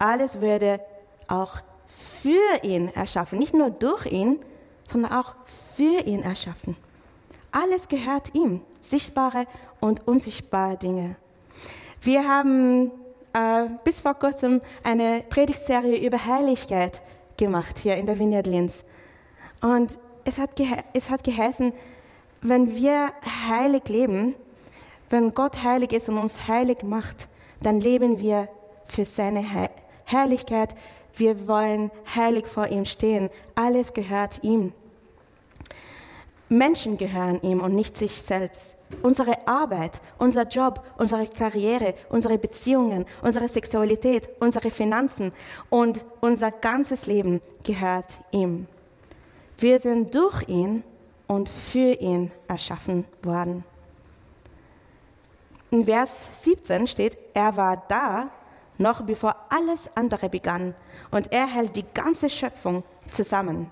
Alles 0.00 0.40
würde 0.40 0.80
auch 1.28 1.60
für 1.86 2.64
ihn 2.64 2.88
erschaffen, 2.88 3.38
nicht 3.38 3.54
nur 3.54 3.70
durch 3.70 4.06
ihn, 4.06 4.40
sondern 4.88 5.12
auch 5.12 5.36
für 5.44 6.00
ihn 6.04 6.22
erschaffen. 6.22 6.76
Alles 7.52 7.86
gehört 7.86 8.34
ihm, 8.34 8.62
sichtbare 8.80 9.46
und 9.78 10.08
unsichtbare 10.08 10.76
Dinge. 10.76 11.14
Wir 12.00 12.26
haben 12.26 12.90
äh, 13.32 13.68
bis 13.84 14.00
vor 14.00 14.14
kurzem 14.14 14.60
eine 14.82 15.22
Predigtserie 15.30 16.04
über 16.04 16.26
Heiligkeit 16.26 17.00
gemacht 17.36 17.78
hier 17.78 17.96
in 17.96 18.06
der 18.06 18.18
Vineyard 18.18 18.48
Linz. 18.48 18.84
Und 19.60 20.00
es 20.24 20.40
hat, 20.40 20.60
es 20.94 21.10
hat 21.10 21.22
geheißen, 21.22 21.72
wenn 22.40 22.74
wir 22.74 23.12
heilig 23.48 23.88
leben, 23.88 24.34
wenn 25.12 25.34
Gott 25.34 25.62
heilig 25.62 25.92
ist 25.92 26.08
und 26.08 26.18
uns 26.18 26.48
heilig 26.48 26.82
macht, 26.82 27.28
dann 27.60 27.80
leben 27.80 28.18
wir 28.18 28.48
für 28.84 29.04
seine 29.04 29.44
Herrlichkeit. 30.04 30.74
Wir 31.14 31.46
wollen 31.46 31.90
heilig 32.14 32.46
vor 32.46 32.68
ihm 32.68 32.84
stehen. 32.84 33.30
Alles 33.54 33.92
gehört 33.92 34.42
ihm. 34.42 34.72
Menschen 36.48 36.98
gehören 36.98 37.40
ihm 37.42 37.60
und 37.60 37.74
nicht 37.74 37.96
sich 37.96 38.20
selbst. 38.22 38.76
Unsere 39.02 39.46
Arbeit, 39.46 40.02
unser 40.18 40.46
Job, 40.46 40.84
unsere 40.98 41.26
Karriere, 41.26 41.94
unsere 42.10 42.36
Beziehungen, 42.36 43.06
unsere 43.22 43.48
Sexualität, 43.48 44.28
unsere 44.38 44.70
Finanzen 44.70 45.32
und 45.70 46.04
unser 46.20 46.50
ganzes 46.50 47.06
Leben 47.06 47.40
gehört 47.64 48.20
ihm. 48.32 48.66
Wir 49.56 49.78
sind 49.78 50.14
durch 50.14 50.46
ihn 50.48 50.82
und 51.26 51.48
für 51.48 51.94
ihn 51.94 52.32
erschaffen 52.48 53.06
worden. 53.22 53.64
In 55.72 55.84
Vers 55.84 56.28
17 56.34 56.86
steht, 56.86 57.16
er 57.32 57.56
war 57.56 57.82
da, 57.88 58.30
noch 58.76 59.00
bevor 59.00 59.34
alles 59.48 59.88
andere 59.94 60.28
begann, 60.28 60.74
und 61.10 61.32
er 61.32 61.46
hält 61.46 61.74
die 61.76 61.86
ganze 61.94 62.28
Schöpfung 62.28 62.84
zusammen. 63.06 63.70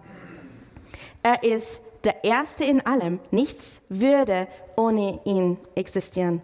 Er 1.23 1.43
ist 1.43 1.83
der 2.03 2.25
Erste 2.25 2.65
in 2.65 2.85
allem, 2.87 3.21
nichts 3.31 3.83
würde 3.91 4.49
ohne 4.77 5.21
ihn 5.25 5.59
existieren. 5.75 6.41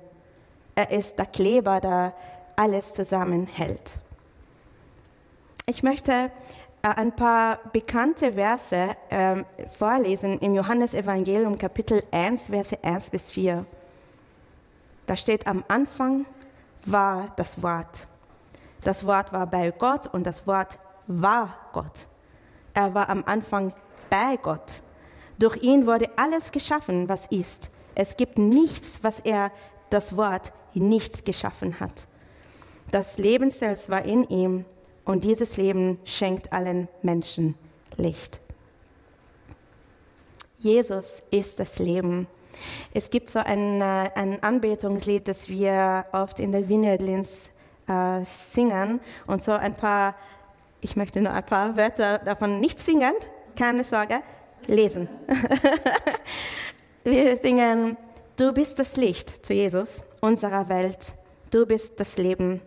Er 0.75 0.91
ist 0.91 1.19
der 1.19 1.25
Kleber, 1.25 1.81
der 1.81 2.13
alles 2.55 2.93
zusammenhält. 2.93 3.97
Ich 5.65 5.83
möchte 5.83 6.13
äh, 6.83 6.89
ein 6.89 7.17
paar 7.17 7.61
bekannte 7.73 8.35
Verse 8.35 8.95
äh, 9.09 9.43
vorlesen 9.75 10.39
im 10.41 10.55
Johannesevangelium 10.55 11.57
Kapitel 11.57 12.03
1, 12.11 12.49
Verse 12.49 12.77
1 12.85 13.09
bis 13.09 13.31
4. 13.31 13.65
Da 15.07 15.17
steht 15.17 15.47
am 15.47 15.65
Anfang 15.69 16.27
war 16.85 17.33
das 17.37 17.63
Wort. 17.63 18.07
Das 18.83 19.07
Wort 19.07 19.33
war 19.33 19.47
bei 19.47 19.71
Gott 19.71 20.07
und 20.07 20.25
das 20.25 20.47
Wort 20.47 20.79
war 21.07 21.55
Gott. 21.73 22.07
Er 22.75 22.95
war 22.95 23.09
am 23.09 23.25
Anfang 23.25 23.73
bei 24.11 24.37
Gott. 24.37 24.83
Durch 25.39 25.57
ihn 25.63 25.87
wurde 25.87 26.11
alles 26.17 26.53
geschaffen, 26.53 27.09
was 27.09 27.27
ist. 27.27 27.71
Es 27.95 28.17
gibt 28.17 28.39
nichts, 28.39 29.03
was 29.03 29.21
er, 29.21 29.51
das 29.91 30.17
Wort, 30.17 30.53
nicht 30.75 31.25
geschaffen 31.25 31.81
hat. 31.81 32.07
Das 32.91 33.19
Leben 33.19 33.51
selbst 33.51 33.91
war 33.91 34.05
in 34.05 34.25
ihm 34.29 34.65
und 35.05 35.25
dieses 35.25 35.57
Leben 35.57 35.99
schenkt 36.05 36.53
allen 36.53 36.89
Menschen 37.03 37.55
Licht. 37.97 38.41
Jesus 40.59 41.23
ist 41.31 41.61
das 41.61 41.79
Leben. 41.79 42.27
Es 42.93 43.11
gibt 43.11 43.29
so 43.29 43.39
ein, 43.39 43.81
äh, 43.81 44.11
ein 44.15 44.43
Anbetungslied, 44.43 45.29
das 45.29 45.49
wir 45.49 46.07
oft 46.13 46.41
in 46.41 46.53
der 46.53 46.69
Wiener 46.69 46.97
Linz 46.99 47.51
äh, 47.89 48.25
singen 48.25 49.01
und 49.27 49.43
so 49.43 49.53
ein 49.53 49.75
paar, 49.75 50.15
ich 50.81 50.97
möchte 50.97 51.21
nur 51.21 51.33
ein 51.33 51.45
paar 51.45 51.77
Wörter 51.77 52.19
davon 52.19 52.61
nicht 52.61 52.81
singen, 52.81 53.15
keine 53.57 53.85
Sorge, 53.85 54.21
lesen. 54.67 55.09
wir 57.05 57.37
singen, 57.37 57.97
du 58.37 58.53
bist 58.53 58.79
das 58.79 58.97
Licht 58.97 59.45
zu 59.45 59.55
Jesus, 59.55 60.05
unserer 60.21 60.69
Welt, 60.69 61.15
du 61.51 61.67
bist 61.67 61.99
das 62.01 62.17
Leben, 62.17 62.61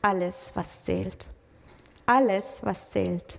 alles, 0.00 0.50
was 0.54 0.84
zählt. 0.84 1.28
Alles, 2.06 2.58
was 2.62 2.90
zählt. 2.90 3.38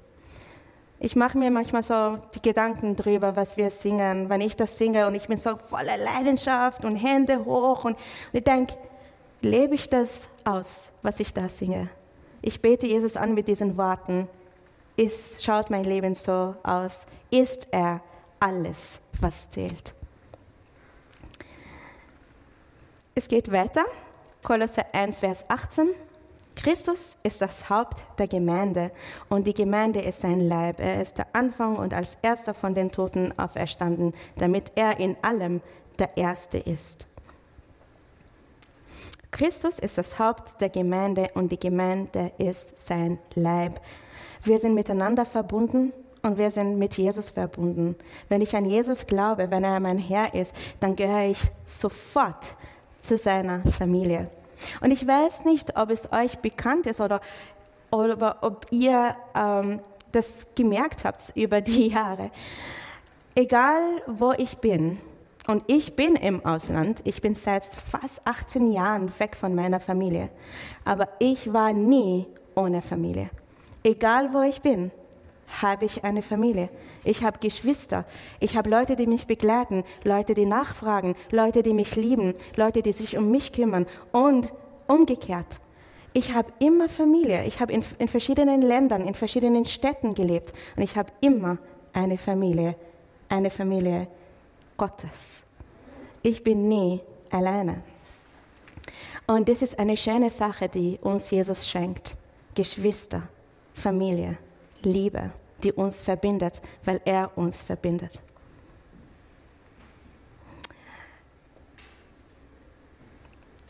Ich 1.03 1.17
mache 1.17 1.37
mir 1.37 1.51
manchmal 1.51 1.83
so 1.83 2.17
die 2.33 2.41
Gedanken 2.41 2.95
drüber, 2.95 3.35
was 3.35 3.57
wir 3.57 3.69
singen, 3.71 4.29
wenn 4.29 4.39
ich 4.39 4.55
das 4.55 4.77
singe 4.77 5.05
und 5.05 5.15
ich 5.15 5.27
bin 5.27 5.35
so 5.35 5.57
voller 5.57 5.97
Leidenschaft 5.97 6.85
und 6.85 6.95
Hände 6.95 7.43
hoch 7.43 7.83
und, 7.83 7.95
und 7.95 7.97
ich 8.31 8.45
denke, 8.45 8.73
lebe 9.41 9.75
ich 9.75 9.89
das 9.89 10.29
aus, 10.45 10.87
was 11.01 11.19
ich 11.19 11.33
da 11.33 11.49
singe? 11.49 11.89
Ich 12.41 12.61
bete 12.61 12.87
Jesus 12.87 13.17
an 13.17 13.33
mit 13.33 13.49
diesen 13.49 13.75
Worten. 13.75 14.29
Ist, 14.95 15.43
schaut 15.43 15.69
mein 15.69 15.83
Leben 15.83 16.15
so 16.15 16.55
aus? 16.63 17.05
Ist 17.29 17.67
er 17.71 17.99
alles, 18.39 19.01
was 19.19 19.49
zählt? 19.49 19.93
Es 23.13 23.27
geht 23.27 23.51
weiter. 23.51 23.83
Kolosser 24.41 24.85
1, 24.93 25.19
Vers 25.19 25.43
18. 25.49 25.89
Christus 26.55 27.17
ist 27.23 27.41
das 27.41 27.69
Haupt 27.69 28.05
der 28.19 28.27
Gemeinde 28.27 28.91
und 29.29 29.47
die 29.47 29.53
Gemeinde 29.53 30.01
ist 30.01 30.21
sein 30.21 30.47
Leib. 30.47 30.79
Er 30.79 31.01
ist 31.01 31.17
der 31.17 31.27
Anfang 31.33 31.75
und 31.75 31.93
als 31.93 32.17
erster 32.21 32.53
von 32.53 32.73
den 32.73 32.91
Toten 32.91 33.37
auferstanden, 33.37 34.13
damit 34.37 34.71
er 34.75 34.99
in 34.99 35.17
allem 35.21 35.61
der 35.99 36.15
Erste 36.15 36.57
ist. 36.57 37.07
Christus 39.31 39.79
ist 39.79 39.97
das 39.97 40.19
Haupt 40.19 40.61
der 40.61 40.69
Gemeinde 40.69 41.31
und 41.33 41.51
die 41.51 41.59
Gemeinde 41.59 42.31
ist 42.37 42.77
sein 42.77 43.17
Leib. 43.33 43.81
Wir 44.43 44.59
sind 44.59 44.75
miteinander 44.75 45.25
verbunden 45.25 45.91
und 46.21 46.37
wir 46.37 46.51
sind 46.51 46.77
mit 46.77 46.97
Jesus 46.97 47.29
verbunden. 47.29 47.95
Wenn 48.29 48.41
ich 48.41 48.55
an 48.55 48.65
Jesus 48.65 49.07
glaube, 49.07 49.49
wenn 49.49 49.63
er 49.63 49.79
mein 49.79 49.97
Herr 49.97 50.33
ist, 50.35 50.55
dann 50.79 50.95
gehöre 50.95 51.31
ich 51.31 51.39
sofort 51.65 52.55
zu 53.01 53.17
seiner 53.17 53.61
Familie. 53.71 54.29
Und 54.81 54.91
ich 54.91 55.05
weiß 55.05 55.45
nicht, 55.45 55.77
ob 55.77 55.89
es 55.89 56.11
euch 56.11 56.39
bekannt 56.39 56.87
ist 56.87 57.01
oder, 57.01 57.21
oder 57.91 58.37
ob 58.41 58.65
ihr 58.71 59.15
ähm, 59.35 59.79
das 60.11 60.47
gemerkt 60.55 61.05
habt 61.05 61.33
über 61.35 61.61
die 61.61 61.87
Jahre. 61.91 62.31
Egal, 63.35 63.81
wo 64.07 64.31
ich 64.31 64.57
bin, 64.59 64.99
und 65.47 65.63
ich 65.67 65.95
bin 65.95 66.15
im 66.15 66.45
Ausland, 66.45 67.01
ich 67.03 67.21
bin 67.21 67.33
seit 67.33 67.65
fast 67.65 68.25
18 68.25 68.71
Jahren 68.71 69.11
weg 69.19 69.35
von 69.35 69.53
meiner 69.53 69.81
Familie, 69.81 70.29
aber 70.85 71.09
ich 71.19 71.51
war 71.51 71.73
nie 71.73 72.27
ohne 72.55 72.81
Familie. 72.81 73.29
Egal, 73.83 74.33
wo 74.33 74.41
ich 74.41 74.61
bin, 74.61 74.91
habe 75.61 75.85
ich 75.85 76.03
eine 76.03 76.21
Familie. 76.21 76.69
Ich 77.03 77.23
habe 77.23 77.39
Geschwister. 77.39 78.05
Ich 78.39 78.55
habe 78.55 78.69
Leute, 78.69 78.95
die 78.95 79.07
mich 79.07 79.27
begleiten, 79.27 79.83
Leute, 80.03 80.33
die 80.33 80.45
nachfragen, 80.45 81.15
Leute, 81.31 81.61
die 81.61 81.73
mich 81.73 81.95
lieben, 81.95 82.33
Leute, 82.55 82.81
die 82.81 82.93
sich 82.93 83.17
um 83.17 83.29
mich 83.29 83.51
kümmern 83.51 83.85
und 84.11 84.53
umgekehrt. 84.87 85.59
Ich 86.13 86.33
habe 86.33 86.53
immer 86.59 86.87
Familie. 86.87 87.43
Ich 87.45 87.59
habe 87.59 87.73
in, 87.73 87.83
in 87.99 88.07
verschiedenen 88.07 88.61
Ländern, 88.61 89.05
in 89.05 89.15
verschiedenen 89.15 89.65
Städten 89.65 90.13
gelebt 90.13 90.53
und 90.75 90.83
ich 90.83 90.95
habe 90.95 91.11
immer 91.21 91.57
eine 91.91 92.17
Familie, 92.17 92.75
eine 93.29 93.49
Familie 93.49 94.07
Gottes. 94.77 95.41
Ich 96.21 96.43
bin 96.43 96.67
nie 96.67 97.01
alleine. 97.31 97.83
Und 99.25 99.49
das 99.49 99.61
ist 99.61 99.79
eine 99.79 99.97
schöne 99.97 100.29
Sache, 100.29 100.69
die 100.69 100.99
uns 101.01 101.31
Jesus 101.31 101.67
schenkt. 101.67 102.15
Geschwister, 102.55 103.23
Familie, 103.73 104.37
Liebe 104.83 105.31
die 105.63 105.71
uns 105.71 106.03
verbindet, 106.03 106.61
weil 106.83 107.01
er 107.05 107.37
uns 107.37 107.61
verbindet. 107.61 108.21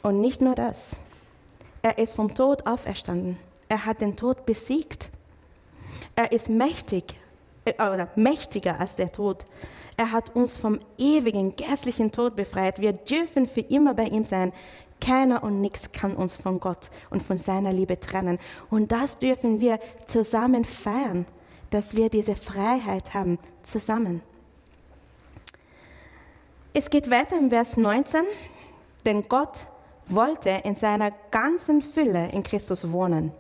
Und 0.01 0.19
nicht 0.19 0.41
nur 0.41 0.53
das. 0.53 0.99
Er 1.81 1.97
ist 1.97 2.13
vom 2.13 2.33
Tod 2.33 2.67
auferstanden. 2.67 3.37
Er 3.69 3.85
hat 3.85 4.01
den 4.01 4.15
Tod 4.15 4.45
besiegt. 4.45 5.09
Er 6.15 6.31
ist 6.31 6.49
mächtig 6.49 7.15
äh, 7.65 7.73
oder 7.73 8.09
mächtiger 8.15 8.79
als 8.79 8.97
der 8.97 9.11
Tod. 9.11 9.45
Er 9.95 10.11
hat 10.11 10.35
uns 10.35 10.57
vom 10.57 10.79
ewigen, 10.97 11.55
gästlichen 11.55 12.11
Tod 12.11 12.35
befreit. 12.35 12.81
Wir 12.81 12.93
dürfen 12.93 13.47
für 13.47 13.61
immer 13.61 13.93
bei 13.93 14.05
ihm 14.05 14.23
sein. 14.23 14.51
Keiner 14.99 15.43
und 15.43 15.61
nichts 15.61 15.91
kann 15.91 16.15
uns 16.15 16.35
von 16.35 16.59
Gott 16.59 16.89
und 17.09 17.23
von 17.23 17.37
seiner 17.37 17.71
Liebe 17.71 17.99
trennen. 17.99 18.39
Und 18.69 18.91
das 18.91 19.19
dürfen 19.19 19.61
wir 19.61 19.79
zusammen 20.05 20.65
feiern 20.65 21.25
dass 21.73 21.95
wir 21.95 22.09
diese 22.09 22.35
Freiheit 22.35 23.15
haben 23.15 23.39
zusammen. 23.63 24.21
Es 26.71 26.89
geht 26.89 27.09
weiter 27.09 27.37
im 27.37 27.49
Vers 27.49 27.77
19, 27.77 28.21
denn 29.05 29.23
Gott 29.27 29.65
wollte 30.05 30.49
in 30.63 30.75
seiner 30.75 31.11
ganzen 31.31 31.81
Fülle 31.81 32.29
in 32.31 32.43
Christus 32.43 32.91
wohnen. 32.91 33.31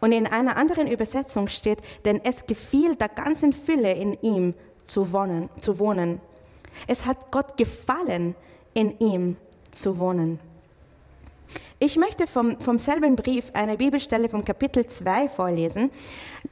Und 0.00 0.12
in 0.12 0.26
einer 0.26 0.56
anderen 0.56 0.86
Übersetzung 0.86 1.48
steht, 1.48 1.82
denn 2.04 2.20
es 2.24 2.46
gefiel 2.46 2.94
der 2.94 3.08
ganzen 3.08 3.52
Fülle 3.52 3.92
in 3.92 4.14
ihm 4.22 4.54
zu 4.84 5.12
wohnen. 5.12 5.50
Zu 5.60 5.78
wohnen. 5.78 6.20
Es 6.86 7.04
hat 7.04 7.30
Gott 7.30 7.56
gefallen, 7.56 8.34
in 8.72 8.98
ihm 8.98 9.36
zu 9.72 9.98
wohnen. 9.98 10.40
Ich 11.80 11.96
möchte 11.96 12.26
vom, 12.26 12.60
vom 12.60 12.76
selben 12.76 13.14
Brief 13.14 13.52
eine 13.54 13.76
Bibelstelle 13.76 14.28
vom 14.28 14.44
Kapitel 14.44 14.84
2 14.84 15.28
vorlesen, 15.28 15.92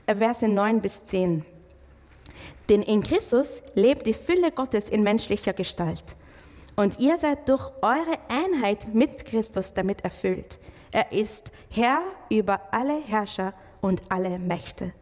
Verse 0.06 0.46
9 0.46 0.80
bis 0.80 1.02
10. 1.02 1.44
Denn 2.68 2.82
in 2.82 3.02
Christus 3.02 3.60
lebt 3.74 4.06
die 4.06 4.14
Fülle 4.14 4.52
Gottes 4.52 4.88
in 4.88 5.02
menschlicher 5.02 5.52
Gestalt. 5.52 6.14
Und 6.76 7.00
ihr 7.00 7.18
seid 7.18 7.48
durch 7.48 7.72
eure 7.82 8.18
Einheit 8.28 8.94
mit 8.94 9.24
Christus 9.24 9.74
damit 9.74 10.04
erfüllt. 10.04 10.60
Er 10.92 11.10
ist 11.10 11.50
Herr 11.70 12.02
über 12.30 12.60
alle 12.70 13.02
Herrscher 13.02 13.52
und 13.80 14.02
alle 14.08 14.38
Mächte. 14.38 14.92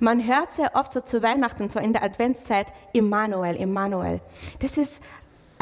Man 0.00 0.26
hört 0.26 0.52
sehr 0.52 0.74
oft 0.74 0.92
so 0.92 1.00
zu 1.00 1.22
Weihnachten, 1.22 1.70
so 1.70 1.78
in 1.78 1.92
der 1.92 2.02
Adventszeit, 2.02 2.72
Immanuel, 2.92 3.56
Immanuel. 3.56 4.20
Das 4.58 4.76
ist 4.76 5.00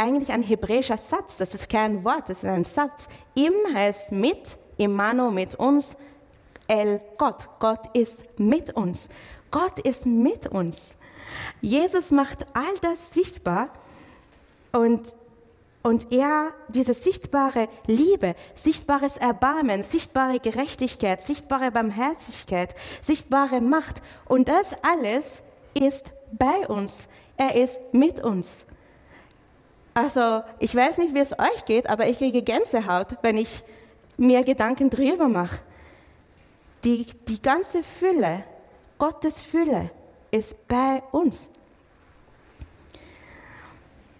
eigentlich 0.00 0.32
ein 0.32 0.42
hebräischer 0.42 0.96
Satz, 0.96 1.36
das 1.36 1.54
ist 1.54 1.68
kein 1.68 2.02
Wort, 2.04 2.28
das 2.28 2.38
ist 2.38 2.46
ein 2.46 2.64
Satz. 2.64 3.06
Im 3.34 3.52
heißt 3.74 4.12
mit, 4.12 4.56
Immanuel 4.78 5.30
mit 5.30 5.54
uns, 5.56 5.96
El 6.66 7.00
Gott, 7.18 7.48
Gott 7.58 7.94
ist 7.94 8.24
mit 8.38 8.74
uns. 8.74 9.08
Gott 9.50 9.78
ist 9.80 10.06
mit 10.06 10.46
uns. 10.46 10.96
Jesus 11.60 12.10
macht 12.10 12.46
all 12.54 12.78
das 12.80 13.12
sichtbar 13.12 13.68
und, 14.72 15.14
und 15.82 16.12
er, 16.12 16.52
diese 16.68 16.94
sichtbare 16.94 17.68
Liebe, 17.86 18.36
sichtbares 18.54 19.16
Erbarmen, 19.16 19.82
sichtbare 19.82 20.40
Gerechtigkeit, 20.40 21.20
sichtbare 21.20 21.70
Barmherzigkeit, 21.72 22.74
sichtbare 23.00 23.60
Macht 23.60 24.02
und 24.26 24.48
das 24.48 24.74
alles 24.82 25.42
ist 25.74 26.12
bei 26.32 26.66
uns. 26.68 27.06
Er 27.36 27.56
ist 27.56 27.78
mit 27.92 28.20
uns. 28.20 28.64
Also 29.94 30.42
ich 30.58 30.74
weiß 30.74 30.98
nicht, 30.98 31.14
wie 31.14 31.20
es 31.20 31.38
euch 31.38 31.64
geht, 31.64 31.88
aber 31.88 32.06
ich 32.08 32.18
kriege 32.18 32.42
Gänsehaut, 32.42 33.16
wenn 33.22 33.36
ich 33.36 33.62
mir 34.16 34.44
Gedanken 34.44 34.90
drüber 34.90 35.28
mache. 35.28 35.60
Die, 36.84 37.06
die 37.28 37.42
ganze 37.42 37.82
Fülle, 37.82 38.44
Gottes 38.98 39.40
Fülle 39.40 39.90
ist 40.30 40.66
bei 40.68 41.02
uns. 41.12 41.48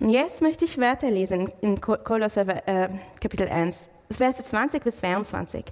Und 0.01 0.09
jetzt 0.09 0.41
möchte 0.41 0.65
ich 0.65 0.79
weiterlesen 0.79 1.53
in 1.61 1.81
Kolosser 1.81 2.67
äh, 2.67 2.89
Kapitel 3.21 3.49
1, 3.49 3.91
Verse 4.11 4.43
20 4.43 4.83
bis 4.83 4.99
22. 4.99 5.65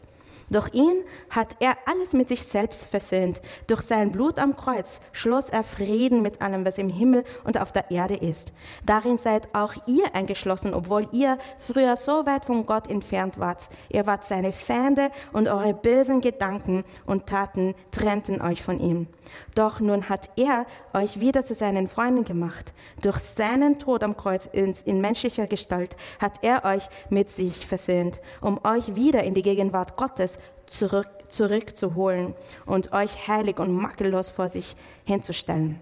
Durch 0.51 0.73
ihn 0.73 1.05
hat 1.31 1.57
er 1.61 1.77
alles 1.87 2.13
mit 2.13 2.29
sich 2.29 2.43
selbst 2.43 2.85
versöhnt. 2.85 3.43
Durch 3.67 3.83
sein 3.83 4.13
Blut 4.13 4.39
am 4.39 4.57
Kreuz 4.57 5.01
schloss 5.13 5.51
er 5.51 5.63
Frieden 5.63 6.23
mit 6.23 6.41
allem, 6.41 6.65
was 6.65 6.79
im 6.79 6.89
Himmel 6.89 7.25
und 7.45 7.61
auf 7.61 7.73
der 7.73 7.91
Erde 7.91 8.17
ist. 8.17 8.53
Darin 8.85 9.19
seid 9.19 9.55
auch 9.55 9.75
ihr 9.87 10.15
eingeschlossen, 10.15 10.73
obwohl 10.73 11.07
ihr 11.13 11.39
früher 11.59 11.97
so 11.97 12.25
weit 12.25 12.47
von 12.47 12.65
Gott 12.65 12.89
entfernt 12.89 13.39
wart. 13.39 13.69
Ihr 13.91 14.07
wart 14.07 14.25
seine 14.25 14.53
Feinde 14.53 15.11
und 15.33 15.49
eure 15.49 15.75
bösen 15.75 16.21
Gedanken 16.21 16.85
und 17.05 17.27
Taten 17.27 17.75
trennten 17.91 18.41
euch 18.41 18.63
von 18.63 18.81
ihm. 18.81 19.07
Doch 19.55 19.81
nun 19.81 20.09
hat 20.09 20.31
er 20.37 20.67
euch 20.93 21.21
wieder 21.21 21.45
zu 21.45 21.55
seinen 21.55 21.89
Freunden 21.89 22.25
gemacht. 22.25 22.75
Durch 23.03 23.19
seinen 23.19 23.79
Tod 23.79 24.03
am 24.05 24.17
Kreuz 24.17 24.47
in, 24.47 25.01
menschlicher 25.01 25.47
Gestalt 25.47 25.97
hat 26.21 26.43
er 26.43 26.65
euch 26.65 26.89
mit 27.11 27.31
sich 27.31 27.67
versöhnt, 27.67 28.21
um 28.41 28.61
euch 28.65 28.95
wieder 28.95 29.25
in 29.25 29.35
die 29.35 29.43
Gegenwart 29.43 29.97
Gottes 29.97 30.39
zurück, 30.67 31.09
zurückzuholen 31.29 32.35
und 32.67 32.93
euch 32.93 33.29
heilig 33.29 33.59
und 33.59 33.75
makellos 33.75 34.31
vor 34.31 34.49
sich 34.49 34.77
hinzustellen. 35.05 35.81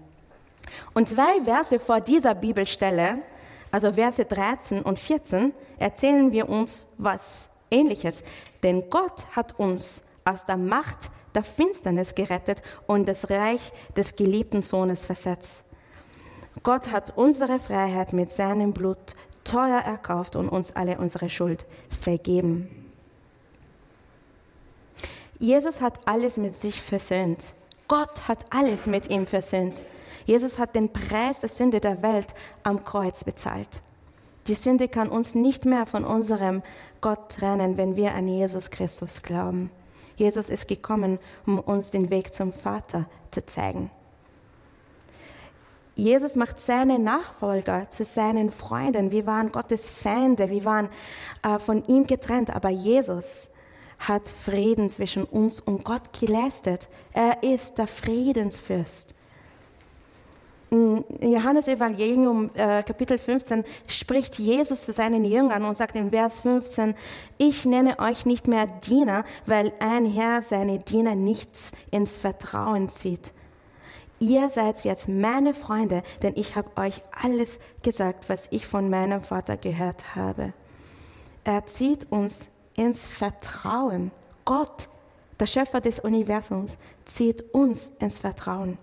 Und 0.93 1.09
zwei 1.09 1.43
Verse 1.43 1.79
vor 1.79 2.01
dieser 2.01 2.35
Bibelstelle, 2.35 3.19
also 3.71 3.93
Verse 3.93 4.23
13 4.23 4.81
und 4.81 4.99
14, 4.99 5.53
erzählen 5.77 6.31
wir 6.31 6.49
uns 6.49 6.87
was 6.97 7.49
Ähnliches. 7.69 8.23
Denn 8.63 8.89
Gott 8.89 9.27
hat 9.35 9.59
uns 9.59 10.03
aus 10.25 10.45
der 10.45 10.57
Macht 10.57 11.11
der 11.37 11.43
Finsternis 11.43 12.15
gerettet 12.15 12.63
und 12.87 13.07
das 13.07 13.29
Reich 13.29 13.71
des 13.95 14.15
geliebten 14.15 14.63
Sohnes 14.63 15.05
versetzt. 15.05 15.63
Gott 16.63 16.91
hat 16.91 17.15
unsere 17.15 17.59
Freiheit 17.59 18.11
mit 18.11 18.31
seinem 18.31 18.73
Blut 18.73 19.15
teuer 19.43 19.79
erkauft 19.79 20.35
und 20.35 20.49
uns 20.49 20.75
alle 20.75 20.97
unsere 20.97 21.29
Schuld 21.29 21.67
vergeben. 21.91 22.67
Jesus 25.37 25.79
hat 25.79 26.07
alles 26.07 26.37
mit 26.37 26.55
sich 26.55 26.81
versöhnt. 26.81 27.53
Gott 27.87 28.27
hat 28.27 28.45
alles 28.49 28.87
mit 28.87 29.11
ihm 29.11 29.27
versöhnt. 29.27 29.83
Jesus 30.25 30.57
hat 30.57 30.73
den 30.73 30.91
Preis 30.91 31.41
der 31.41 31.49
Sünde 31.49 31.79
der 31.79 32.01
Welt 32.01 32.33
am 32.63 32.83
Kreuz 32.83 33.23
bezahlt. 33.23 33.83
Die 34.47 34.55
Sünde 34.55 34.87
kann 34.87 35.09
uns 35.09 35.35
nicht 35.35 35.65
mehr 35.65 35.85
von 35.85 36.03
unserem 36.03 36.63
Gott 36.99 37.29
trennen, 37.29 37.77
wenn 37.77 37.95
wir 37.95 38.15
an 38.15 38.27
Jesus 38.27 38.71
Christus 38.71 39.21
glauben. 39.21 39.69
Jesus 40.17 40.49
ist 40.49 40.67
gekommen, 40.67 41.19
um 41.45 41.59
uns 41.59 41.89
den 41.89 42.09
Weg 42.09 42.33
zum 42.33 42.51
Vater 42.51 43.05
zu 43.31 43.45
zeigen. 43.45 43.89
Jesus 45.95 46.35
macht 46.35 46.59
seine 46.59 46.99
Nachfolger 46.99 47.89
zu 47.89 48.03
seinen 48.03 48.51
Freunden. 48.51 49.11
Wir 49.11 49.25
waren 49.25 49.51
Gottes 49.51 49.89
Feinde, 49.89 50.49
wir 50.51 50.63
waren 50.63 50.89
äh, 51.41 51.57
von 51.57 51.83
ihm 51.87 52.05
getrennt, 52.05 52.55
aber 52.55 52.69
Jesus 52.69 53.49
hat 53.97 54.27
Frieden 54.27 54.89
zwischen 54.89 55.23
uns 55.23 55.59
und 55.59 55.83
Gott 55.83 56.19
geleistet. 56.19 56.87
Er 57.13 57.41
ist 57.41 57.79
der 57.79 57.87
Friedensfürst. 57.87 59.15
In 60.69 61.05
Johannes 61.21 61.69
Evangelium 61.69 62.49
äh, 62.53 62.83
Kapitel 62.83 63.17
15 63.17 63.63
spricht 63.87 64.37
Jesus 64.37 64.83
zu 64.83 64.91
seinen 64.91 65.23
Jüngern 65.23 65.63
und 65.63 65.77
sagt 65.77 65.95
in 65.95 66.09
Vers 66.09 66.39
15, 66.39 66.93
ich 67.37 67.63
nenne 67.63 67.99
euch 67.99 68.25
nicht 68.25 68.47
mehr 68.47 68.67
Diener, 68.67 69.23
weil 69.45 69.71
ein 69.79 70.05
Herr 70.05 70.41
seine 70.41 70.79
Diener 70.79 71.15
nichts 71.15 71.71
ins 71.89 72.17
Vertrauen 72.17 72.89
zieht. 72.89 73.33
Ihr 74.19 74.49
seid 74.49 74.83
jetzt 74.83 75.07
meine 75.07 75.53
Freunde, 75.53 76.03
denn 76.21 76.33
ich 76.35 76.55
habe 76.55 76.69
euch 76.75 77.01
alles 77.11 77.59
gesagt, 77.81 78.27
was 78.29 78.47
ich 78.51 78.65
von 78.65 78.89
meinem 78.89 79.21
Vater 79.21 79.55
gehört 79.55 80.15
habe. 80.15 80.53
Er 81.43 81.65
zieht 81.65 82.11
uns 82.11 82.49
ins 82.75 83.05
Vertrauen. 83.07 84.11
Gott, 84.43 84.89
der 85.39 85.45
Schöpfer 85.45 85.79
des 85.79 85.99
Universums, 85.99 86.77
zieht 87.05 87.53
uns 87.53 87.93
ins 87.99 88.19
Vertrauen. 88.19 88.77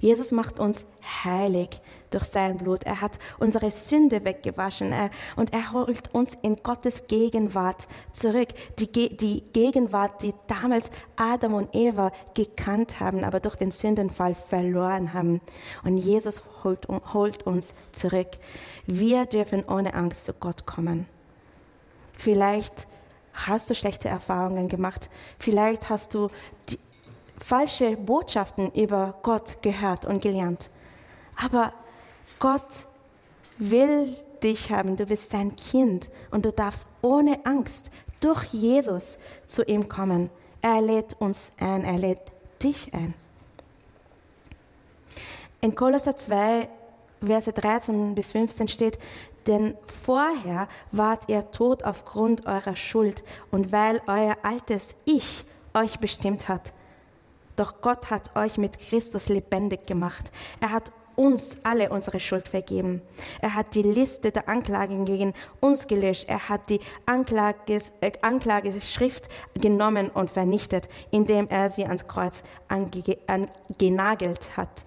Jesus 0.00 0.32
macht 0.32 0.58
uns 0.58 0.84
heilig 1.24 1.80
durch 2.10 2.24
sein 2.24 2.56
Blut. 2.56 2.84
Er 2.84 3.00
hat 3.00 3.18
unsere 3.38 3.70
Sünde 3.70 4.24
weggewaschen 4.24 4.92
er, 4.92 5.10
und 5.36 5.52
er 5.52 5.72
holt 5.72 6.12
uns 6.14 6.36
in 6.42 6.56
Gottes 6.56 7.06
Gegenwart 7.08 7.88
zurück. 8.12 8.48
Die, 8.78 9.16
die 9.16 9.42
Gegenwart, 9.52 10.22
die 10.22 10.34
damals 10.46 10.90
Adam 11.16 11.54
und 11.54 11.74
Eva 11.74 12.12
gekannt 12.34 13.00
haben, 13.00 13.24
aber 13.24 13.40
durch 13.40 13.56
den 13.56 13.70
Sündenfall 13.70 14.34
verloren 14.34 15.12
haben. 15.12 15.40
Und 15.84 15.98
Jesus 15.98 16.42
holt, 16.64 16.86
holt 16.88 17.44
uns 17.44 17.74
zurück. 17.92 18.28
Wir 18.86 19.26
dürfen 19.26 19.64
ohne 19.68 19.94
Angst 19.94 20.24
zu 20.24 20.32
Gott 20.32 20.66
kommen. 20.66 21.06
Vielleicht 22.12 22.86
hast 23.34 23.68
du 23.68 23.74
schlechte 23.74 24.08
Erfahrungen 24.08 24.68
gemacht. 24.68 25.10
Vielleicht 25.38 25.90
hast 25.90 26.14
du 26.14 26.28
die, 26.70 26.78
falsche 27.38 27.96
Botschaften 27.96 28.72
über 28.72 29.14
Gott 29.22 29.62
gehört 29.62 30.04
und 30.04 30.22
gelernt. 30.22 30.70
Aber 31.36 31.72
Gott 32.38 32.86
will 33.58 34.16
dich 34.42 34.70
haben, 34.70 34.96
du 34.96 35.06
bist 35.06 35.30
sein 35.30 35.56
Kind 35.56 36.10
und 36.30 36.44
du 36.44 36.52
darfst 36.52 36.88
ohne 37.02 37.44
Angst 37.44 37.90
durch 38.20 38.44
Jesus 38.52 39.18
zu 39.46 39.62
ihm 39.64 39.88
kommen. 39.88 40.30
Er 40.62 40.80
lädt 40.80 41.16
uns 41.20 41.52
ein, 41.58 41.84
er 41.84 41.98
lädt 41.98 42.20
dich 42.62 42.92
ein. 42.94 43.14
In 45.60 45.74
Kolosser 45.74 46.16
2, 46.16 46.68
Verse 47.22 47.52
13 47.52 48.14
bis 48.14 48.32
15 48.32 48.68
steht, 48.68 48.98
denn 49.46 49.76
vorher 50.04 50.68
wart 50.92 51.28
ihr 51.28 51.50
tot 51.50 51.82
aufgrund 51.84 52.46
eurer 52.46 52.76
Schuld 52.76 53.22
und 53.50 53.72
weil 53.72 54.02
euer 54.06 54.36
altes 54.42 54.96
Ich 55.04 55.44
euch 55.72 55.98
bestimmt 55.98 56.48
hat. 56.48 56.72
Doch 57.56 57.80
Gott 57.80 58.10
hat 58.10 58.36
euch 58.36 58.58
mit 58.58 58.78
Christus 58.78 59.28
lebendig 59.28 59.86
gemacht. 59.86 60.30
Er 60.60 60.72
hat 60.72 60.92
uns 61.16 61.56
alle 61.62 61.88
unsere 61.88 62.20
Schuld 62.20 62.46
vergeben. 62.46 63.00
Er 63.40 63.54
hat 63.54 63.74
die 63.74 63.82
Liste 63.82 64.30
der 64.30 64.48
Anklagen 64.48 65.06
gegen 65.06 65.32
uns 65.60 65.88
gelöscht. 65.88 66.28
Er 66.28 66.48
hat 66.48 66.68
die 66.68 66.80
Anklages, 67.06 67.92
äh, 68.02 68.12
Anklageschrift 68.20 69.28
genommen 69.54 70.10
und 70.10 70.30
vernichtet, 70.30 70.88
indem 71.10 71.48
er 71.48 71.70
sie 71.70 71.84
ans 71.84 72.06
Kreuz 72.06 72.42
angenagelt 72.68 74.56
hat. 74.56 74.84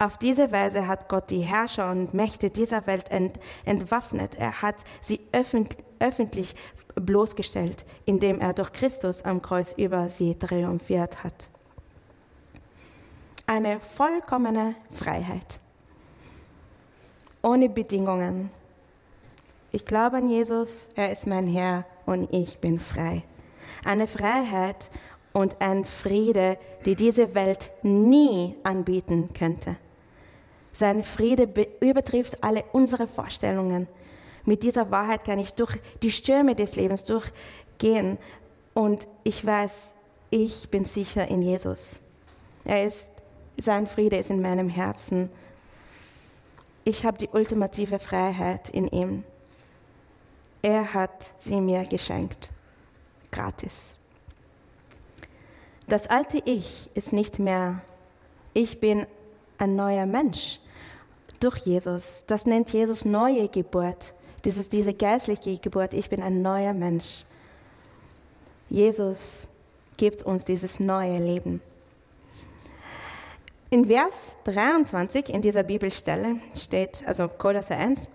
Auf 0.00 0.18
diese 0.18 0.50
Weise 0.50 0.88
hat 0.88 1.08
Gott 1.08 1.30
die 1.30 1.42
Herrscher 1.42 1.92
und 1.92 2.14
Mächte 2.14 2.50
dieser 2.50 2.88
Welt 2.88 3.10
ent, 3.10 3.38
entwaffnet. 3.64 4.34
Er 4.34 4.60
hat 4.60 4.76
sie 5.00 5.20
öffentlich, 5.30 5.78
öffentlich 6.00 6.56
bloßgestellt, 6.96 7.86
indem 8.04 8.40
er 8.40 8.52
durch 8.54 8.72
Christus 8.72 9.22
am 9.22 9.40
Kreuz 9.40 9.72
über 9.72 10.08
sie 10.08 10.36
triumphiert 10.36 11.22
hat 11.22 11.48
eine 13.46 13.80
vollkommene 13.80 14.74
Freiheit. 14.90 15.60
Ohne 17.42 17.68
Bedingungen. 17.68 18.50
Ich 19.70 19.84
glaube 19.84 20.18
an 20.18 20.28
Jesus, 20.28 20.88
er 20.94 21.12
ist 21.12 21.26
mein 21.26 21.46
Herr 21.46 21.84
und 22.06 22.32
ich 22.32 22.58
bin 22.58 22.78
frei. 22.78 23.22
Eine 23.84 24.06
Freiheit 24.06 24.90
und 25.32 25.60
ein 25.60 25.84
Friede, 25.84 26.56
die 26.86 26.94
diese 26.94 27.34
Welt 27.34 27.72
nie 27.82 28.54
anbieten 28.62 29.30
könnte. 29.34 29.76
Sein 30.72 31.02
Friede 31.02 31.48
übertrifft 31.80 32.42
alle 32.42 32.64
unsere 32.72 33.06
Vorstellungen. 33.06 33.88
Mit 34.44 34.62
dieser 34.62 34.90
Wahrheit 34.90 35.24
kann 35.24 35.38
ich 35.38 35.54
durch 35.54 35.78
die 36.02 36.10
Stürme 36.10 36.54
des 36.54 36.76
Lebens 36.76 37.04
durchgehen 37.04 38.18
und 38.74 39.06
ich 39.22 39.44
weiß, 39.44 39.92
ich 40.30 40.68
bin 40.70 40.84
sicher 40.84 41.28
in 41.28 41.42
Jesus. 41.42 42.00
Er 42.64 42.84
ist 42.84 43.13
sein 43.56 43.86
Friede 43.86 44.16
ist 44.16 44.30
in 44.30 44.42
meinem 44.42 44.68
Herzen. 44.68 45.30
Ich 46.84 47.04
habe 47.04 47.18
die 47.18 47.28
ultimative 47.28 47.98
Freiheit 47.98 48.68
in 48.68 48.88
ihm. 48.88 49.24
Er 50.62 50.94
hat 50.94 51.32
sie 51.36 51.60
mir 51.60 51.84
geschenkt. 51.84 52.50
Gratis. 53.30 53.96
Das 55.88 56.06
alte 56.06 56.40
Ich 56.44 56.90
ist 56.94 57.12
nicht 57.12 57.38
mehr. 57.38 57.82
Ich 58.54 58.80
bin 58.80 59.06
ein 59.58 59.76
neuer 59.76 60.06
Mensch 60.06 60.60
durch 61.40 61.58
Jesus. 61.58 62.24
Das 62.26 62.46
nennt 62.46 62.72
Jesus 62.72 63.04
neue 63.04 63.48
Geburt. 63.48 64.14
Das 64.42 64.56
ist 64.56 64.72
diese 64.72 64.94
geistliche 64.94 65.58
Geburt. 65.58 65.94
Ich 65.94 66.08
bin 66.08 66.22
ein 66.22 66.42
neuer 66.42 66.72
Mensch. 66.72 67.24
Jesus 68.70 69.48
gibt 69.96 70.22
uns 70.22 70.44
dieses 70.44 70.80
neue 70.80 71.18
Leben. 71.18 71.60
In 73.70 73.86
Vers 73.86 74.36
23 74.44 75.30
in 75.30 75.42
dieser 75.42 75.62
Bibelstelle 75.62 76.36
steht, 76.54 77.02
also 77.06 77.28
Kolosser 77.28 77.76
1, 77.76 78.10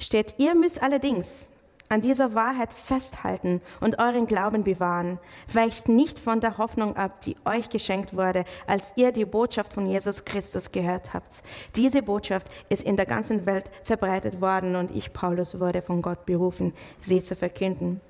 steht, 0.00 0.34
ihr 0.38 0.54
müsst 0.54 0.82
allerdings 0.82 1.50
an 1.88 2.00
dieser 2.00 2.34
Wahrheit 2.34 2.72
festhalten 2.72 3.60
und 3.80 3.98
euren 3.98 4.26
Glauben 4.26 4.64
bewahren. 4.64 5.18
Weicht 5.52 5.88
nicht 5.88 6.18
von 6.18 6.40
der 6.40 6.58
Hoffnung 6.58 6.96
ab, 6.96 7.20
die 7.20 7.36
euch 7.44 7.68
geschenkt 7.68 8.16
wurde, 8.16 8.44
als 8.66 8.92
ihr 8.96 9.12
die 9.12 9.24
Botschaft 9.24 9.72
von 9.72 9.86
Jesus 9.86 10.24
Christus 10.24 10.72
gehört 10.72 11.14
habt. 11.14 11.42
Diese 11.76 12.02
Botschaft 12.02 12.48
ist 12.68 12.82
in 12.82 12.96
der 12.96 13.06
ganzen 13.06 13.46
Welt 13.46 13.70
verbreitet 13.84 14.40
worden 14.40 14.76
und 14.76 14.90
ich, 14.90 15.12
Paulus, 15.12 15.60
wurde 15.60 15.82
von 15.82 16.02
Gott 16.02 16.26
berufen, 16.26 16.72
sie 17.00 17.22
zu 17.22 17.36
verkünden. 17.36 18.00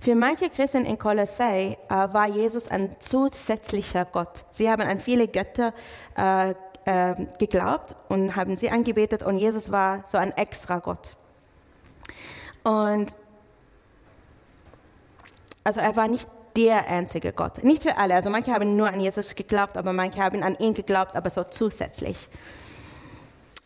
Für 0.00 0.14
manche 0.14 0.50
Christen 0.50 0.84
in 0.84 0.98
Kolossee 0.98 1.76
äh, 1.88 1.94
war 1.94 2.26
Jesus 2.28 2.68
ein 2.68 2.96
zusätzlicher 3.00 4.04
Gott. 4.04 4.44
Sie 4.50 4.70
haben 4.70 4.82
an 4.82 5.00
viele 5.00 5.28
Götter 5.28 5.72
äh, 6.16 6.54
äh, 6.84 7.14
geglaubt 7.38 7.94
und 8.08 8.36
haben 8.36 8.56
sie 8.56 8.70
angebetet 8.70 9.22
und 9.22 9.36
Jesus 9.36 9.70
war 9.70 10.02
so 10.06 10.18
ein 10.18 10.36
extra 10.36 10.78
Gott. 10.78 11.16
Und 12.62 13.16
also 15.64 15.80
er 15.80 15.96
war 15.96 16.08
nicht 16.08 16.28
der 16.56 16.88
einzige 16.88 17.32
Gott. 17.32 17.62
Nicht 17.62 17.82
für 17.82 17.96
alle. 17.96 18.14
Also 18.14 18.30
manche 18.30 18.52
haben 18.52 18.76
nur 18.76 18.88
an 18.88 19.00
Jesus 19.00 19.34
geglaubt, 19.34 19.76
aber 19.76 19.92
manche 19.92 20.22
haben 20.22 20.42
an 20.42 20.56
ihn 20.58 20.74
geglaubt, 20.74 21.16
aber 21.16 21.30
so 21.30 21.44
zusätzlich. 21.44 22.28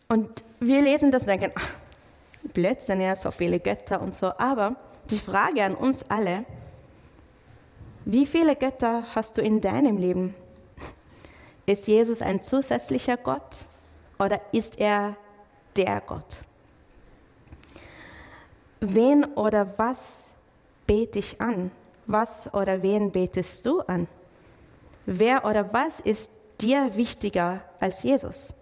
Und 0.07 0.43
wir 0.59 0.81
lesen 0.81 1.11
das 1.11 1.23
und 1.23 1.29
denken, 1.29 1.51
ach, 1.55 1.67
Blödsinn, 2.53 3.01
ja, 3.01 3.15
so 3.15 3.31
viele 3.31 3.59
Götter 3.59 4.01
und 4.01 4.13
so. 4.13 4.31
Aber 4.37 4.75
die 5.09 5.19
Frage 5.19 5.63
an 5.63 5.75
uns 5.75 6.03
alle, 6.09 6.45
wie 8.05 8.25
viele 8.25 8.55
Götter 8.55 9.03
hast 9.13 9.37
du 9.37 9.41
in 9.41 9.61
deinem 9.61 9.97
Leben? 9.97 10.35
Ist 11.65 11.87
Jesus 11.87 12.21
ein 12.21 12.43
zusätzlicher 12.43 13.17
Gott 13.17 13.65
oder 14.19 14.39
ist 14.51 14.79
er 14.79 15.15
der 15.75 16.01
Gott? 16.01 16.41
Wen 18.79 19.23
oder 19.23 19.77
was 19.77 20.21
bete 20.85 21.19
ich 21.19 21.41
an? 21.41 21.71
Was 22.05 22.53
oder 22.53 22.83
wen 22.83 23.11
betest 23.11 23.65
du 23.65 23.81
an? 23.81 24.07
Wer 25.07 25.45
oder 25.45 25.73
was 25.73 25.99
ist 25.99 26.29
dir 26.61 26.95
wichtiger 26.95 27.61
als 27.79 28.03
Jesus? 28.03 28.53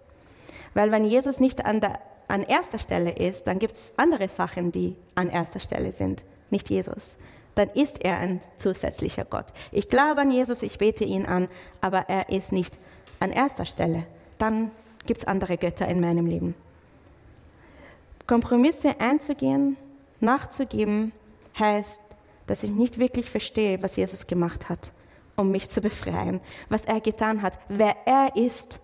Weil 0.74 0.92
wenn 0.92 1.06
Jesus 1.06 1.40
nicht 1.40 1.66
an, 1.66 1.82
der, 1.82 2.00
an 2.34 2.42
erster 2.42 2.80
Stelle 2.80 3.12
ist, 3.12 3.46
dann 3.46 3.60
gibt 3.60 3.74
es 3.74 3.92
andere 3.96 4.28
Sachen, 4.28 4.72
die 4.72 4.96
an 5.14 5.30
erster 5.30 5.60
Stelle 5.60 5.92
sind 5.92 6.24
nicht 6.50 6.68
Jesus, 6.68 7.16
dann 7.54 7.70
ist 7.70 8.04
er 8.04 8.18
ein 8.18 8.42
zusätzlicher 8.58 9.24
Gott. 9.24 9.46
Ich 9.72 9.88
glaube 9.88 10.22
an 10.22 10.32
Jesus, 10.32 10.64
ich 10.64 10.80
bete 10.80 11.04
ihn 11.04 11.28
an, 11.28 11.48
aber 11.80 12.10
er 12.10 12.30
ist 12.30 12.52
nicht 12.52 12.76
an 13.20 13.32
erster 13.32 13.66
Stelle. 13.66 14.08
Dann 14.40 14.72
gibt 15.06 15.20
es 15.20 15.28
andere 15.28 15.58
Götter 15.60 15.88
in 15.88 16.02
meinem 16.02 16.26
Leben. 16.26 16.56
Kompromisse 18.26 19.00
einzugehen, 19.00 19.78
nachzugeben, 20.20 21.12
heißt, 21.60 22.02
dass 22.48 22.64
ich 22.64 22.72
nicht 22.72 22.98
wirklich 22.98 23.30
verstehe, 23.30 23.84
was 23.84 23.96
Jesus 23.96 24.26
gemacht 24.26 24.70
hat, 24.70 24.92
um 25.36 25.52
mich 25.52 25.70
zu 25.70 25.82
befreien, 25.82 26.42
was 26.68 26.86
er 26.86 27.00
getan 27.00 27.44
hat, 27.44 27.60
wer 27.70 27.96
er 28.08 28.36
ist. 28.36 28.80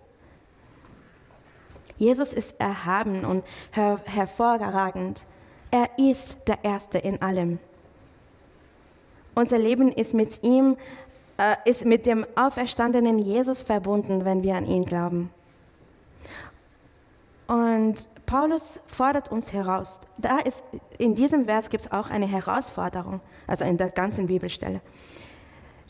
Jesus 2.00 2.32
ist 2.32 2.58
erhaben 2.58 3.26
und 3.26 3.44
her 3.72 4.00
hervorragend. 4.06 5.26
Er 5.70 5.90
ist 5.98 6.38
der 6.48 6.64
Erste 6.64 6.98
in 6.98 7.20
allem. 7.20 7.58
Unser 9.34 9.58
Leben 9.58 9.92
ist 9.92 10.14
mit 10.14 10.42
ihm 10.42 10.76
äh, 11.36 11.56
ist 11.64 11.84
mit 11.84 12.06
dem 12.06 12.26
auferstandenen 12.36 13.18
Jesus 13.18 13.62
verbunden, 13.62 14.24
wenn 14.24 14.42
wir 14.42 14.56
an 14.56 14.66
ihn 14.66 14.84
glauben. 14.84 15.30
Und 17.46 18.08
Paulus 18.24 18.80
fordert 18.86 19.30
uns 19.30 19.52
heraus. 19.52 20.00
Da 20.16 20.38
ist, 20.38 20.64
in 20.98 21.14
diesem 21.14 21.44
Vers 21.44 21.68
gibt 21.68 21.82
es 21.82 21.92
auch 21.92 22.10
eine 22.10 22.26
Herausforderung, 22.26 23.20
also 23.46 23.64
in 23.64 23.76
der 23.76 23.90
ganzen 23.90 24.26
Bibelstelle. 24.26 24.80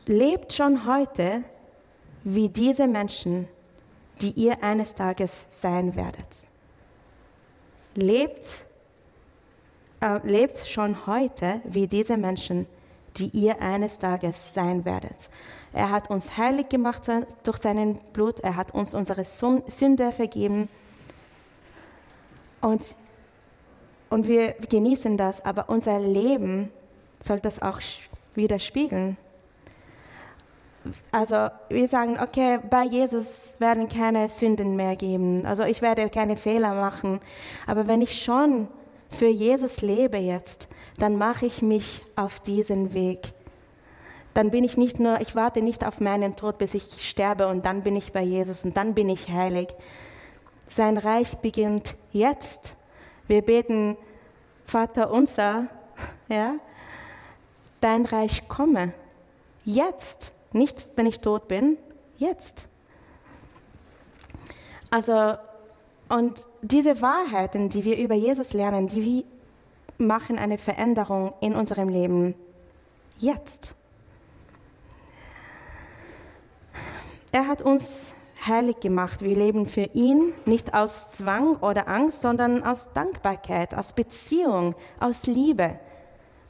Lebt 0.06 0.52
schon 0.52 0.86
heute 0.86 1.44
wie 2.24 2.48
diese 2.48 2.88
Menschen, 2.88 3.46
die 4.20 4.32
ihr 4.32 4.62
eines 4.62 4.94
Tages 4.94 5.44
sein 5.48 5.96
werdet. 5.96 6.46
Lebt, 7.94 8.64
äh, 10.00 10.18
lebt 10.26 10.58
schon 10.58 11.06
heute 11.06 11.60
wie 11.64 11.86
diese 11.86 12.16
Menschen, 12.16 12.66
die 13.16 13.28
ihr 13.30 13.60
eines 13.60 13.98
Tages 13.98 14.54
sein 14.54 14.84
werdet. 14.84 15.30
Er 15.72 15.90
hat 15.90 16.10
uns 16.10 16.36
heilig 16.36 16.68
gemacht 16.68 17.08
durch 17.42 17.58
seinen 17.58 17.98
Blut, 18.12 18.40
er 18.40 18.56
hat 18.56 18.72
uns 18.72 18.94
unsere 18.94 19.24
Sünde 19.24 20.12
vergeben 20.12 20.68
und, 22.60 22.94
und 24.10 24.28
wir 24.28 24.52
genießen 24.52 25.16
das, 25.16 25.44
aber 25.44 25.68
unser 25.68 25.98
Leben 25.98 26.70
soll 27.20 27.40
das 27.40 27.60
auch 27.62 27.80
widerspiegeln. 28.34 29.16
Also 31.12 31.48
wir 31.68 31.88
sagen, 31.88 32.18
okay, 32.22 32.58
bei 32.70 32.84
Jesus 32.84 33.54
werden 33.58 33.88
keine 33.88 34.28
Sünden 34.28 34.76
mehr 34.76 34.96
geben. 34.96 35.44
Also 35.44 35.64
ich 35.64 35.82
werde 35.82 36.08
keine 36.08 36.36
Fehler 36.36 36.74
machen. 36.74 37.20
Aber 37.66 37.86
wenn 37.86 38.00
ich 38.00 38.22
schon 38.22 38.68
für 39.08 39.28
Jesus 39.28 39.82
lebe 39.82 40.16
jetzt, 40.16 40.68
dann 40.98 41.16
mache 41.16 41.46
ich 41.46 41.62
mich 41.62 42.04
auf 42.16 42.40
diesen 42.40 42.94
Weg. 42.94 43.32
Dann 44.32 44.50
bin 44.50 44.64
ich 44.64 44.76
nicht 44.76 45.00
nur, 45.00 45.20
ich 45.20 45.34
warte 45.34 45.60
nicht 45.60 45.84
auf 45.84 46.00
meinen 46.00 46.36
Tod, 46.36 46.58
bis 46.58 46.74
ich 46.74 47.08
sterbe 47.08 47.48
und 47.48 47.66
dann 47.66 47.82
bin 47.82 47.96
ich 47.96 48.12
bei 48.12 48.22
Jesus 48.22 48.64
und 48.64 48.76
dann 48.76 48.94
bin 48.94 49.08
ich 49.08 49.28
heilig, 49.28 49.68
sein 50.68 50.96
Reich 50.96 51.38
beginnt 51.38 51.96
jetzt. 52.12 52.76
Wir 53.26 53.42
beten, 53.42 53.96
Vater 54.64 55.10
unser, 55.10 55.66
ja, 56.28 56.54
dein 57.80 58.04
Reich 58.04 58.48
komme. 58.48 58.92
Jetzt, 59.64 60.32
nicht 60.52 60.88
wenn 60.96 61.06
ich 61.06 61.20
tot 61.20 61.48
bin, 61.48 61.76
jetzt. 62.16 62.66
Also, 64.90 65.34
und 66.08 66.46
diese 66.62 67.00
Wahrheiten, 67.00 67.68
die 67.68 67.84
wir 67.84 67.96
über 67.98 68.14
Jesus 68.14 68.52
lernen, 68.52 68.88
die 68.88 69.24
machen 69.98 70.38
eine 70.38 70.58
Veränderung 70.58 71.32
in 71.40 71.54
unserem 71.54 71.88
Leben 71.88 72.34
jetzt. 73.18 73.74
Er 77.32 77.46
hat 77.46 77.62
uns 77.62 78.12
heilig 78.44 78.80
gemacht. 78.80 79.22
Wir 79.22 79.36
leben 79.36 79.66
für 79.66 79.88
ihn 79.92 80.32
nicht 80.46 80.74
aus 80.74 81.10
Zwang 81.10 81.56
oder 81.56 81.86
Angst, 81.88 82.22
sondern 82.22 82.64
aus 82.64 82.92
Dankbarkeit, 82.92 83.74
aus 83.74 83.92
Beziehung, 83.92 84.74
aus 84.98 85.26
Liebe. 85.26 85.78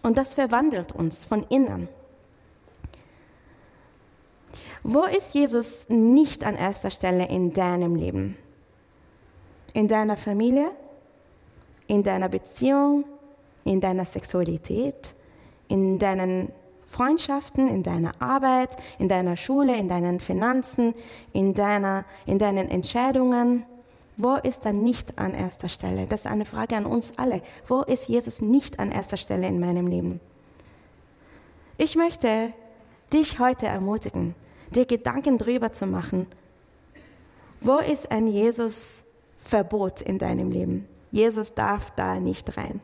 Und 0.02 0.16
das 0.16 0.34
verwandelt 0.34 0.92
uns 0.92 1.24
von 1.24 1.44
innen. 1.48 1.88
Wo 4.82 5.02
ist 5.02 5.34
Jesus 5.34 5.88
nicht 5.88 6.44
an 6.44 6.56
erster 6.56 6.90
Stelle 6.90 7.28
in 7.28 7.52
deinem 7.52 7.94
Leben? 7.94 8.36
In 9.74 9.88
deiner 9.88 10.16
Familie? 10.16 10.70
In 11.86 12.02
deiner 12.02 12.28
Beziehung? 12.28 13.04
In 13.64 13.80
deiner 13.80 14.04
Sexualität? 14.04 15.14
In 15.68 15.98
deinen 15.98 16.50
Freundschaften, 16.90 17.68
in 17.68 17.84
deiner 17.84 18.20
Arbeit, 18.20 18.76
in 18.98 19.08
deiner 19.08 19.36
Schule, 19.36 19.76
in 19.76 19.86
deinen 19.86 20.18
Finanzen, 20.18 20.94
in, 21.32 21.54
deiner, 21.54 22.04
in 22.26 22.38
deinen 22.38 22.68
Entscheidungen. 22.68 23.64
Wo 24.16 24.34
ist 24.34 24.66
er 24.66 24.72
nicht 24.72 25.16
an 25.18 25.32
erster 25.32 25.68
Stelle? 25.68 26.06
Das 26.06 26.22
ist 26.22 26.26
eine 26.26 26.44
Frage 26.44 26.76
an 26.76 26.86
uns 26.86 27.12
alle. 27.16 27.42
Wo 27.68 27.82
ist 27.82 28.08
Jesus 28.08 28.40
nicht 28.40 28.80
an 28.80 28.90
erster 28.90 29.16
Stelle 29.16 29.46
in 29.46 29.60
meinem 29.60 29.86
Leben? 29.86 30.20
Ich 31.78 31.94
möchte 31.94 32.52
dich 33.12 33.38
heute 33.38 33.66
ermutigen, 33.66 34.34
dir 34.74 34.87
Gedanken 34.87 35.38
darüber 35.38 35.72
zu 35.72 35.87
machen. 35.87 36.26
Wo 37.61 37.78
ist 37.78 38.11
ein 38.11 38.26
Jesus-Verbot 38.26 40.00
in 40.00 40.18
deinem 40.18 40.50
Leben? 40.50 40.88
Jesus 41.11 41.54
darf 41.54 41.90
da 41.92 42.20
nicht 42.20 42.56
rein. 42.56 42.80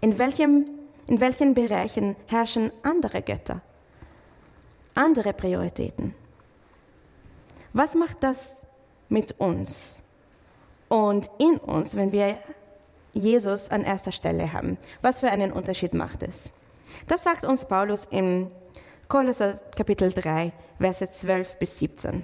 In 0.00 0.18
welchem 0.18 0.64
in 1.10 1.20
welchen 1.20 1.54
Bereichen 1.54 2.14
herrschen 2.28 2.70
andere 2.84 3.20
Götter, 3.20 3.60
andere 4.94 5.32
Prioritäten? 5.32 6.14
Was 7.72 7.96
macht 7.96 8.22
das 8.22 8.64
mit 9.08 9.40
uns 9.40 10.04
und 10.88 11.28
in 11.38 11.56
uns, 11.56 11.96
wenn 11.96 12.12
wir 12.12 12.38
Jesus 13.12 13.70
an 13.70 13.82
erster 13.82 14.12
Stelle 14.12 14.52
haben? 14.52 14.78
Was 15.02 15.18
für 15.18 15.30
einen 15.30 15.50
Unterschied 15.50 15.94
macht 15.94 16.22
es? 16.22 16.52
Das 17.08 17.24
sagt 17.24 17.44
uns 17.44 17.66
Paulus 17.66 18.06
im 18.12 18.52
Kolosser 19.10 19.58
Kapitel 19.76 20.12
3, 20.12 20.52
Verse 20.78 21.10
12 21.10 21.58
bis 21.58 21.78
17 21.80 22.22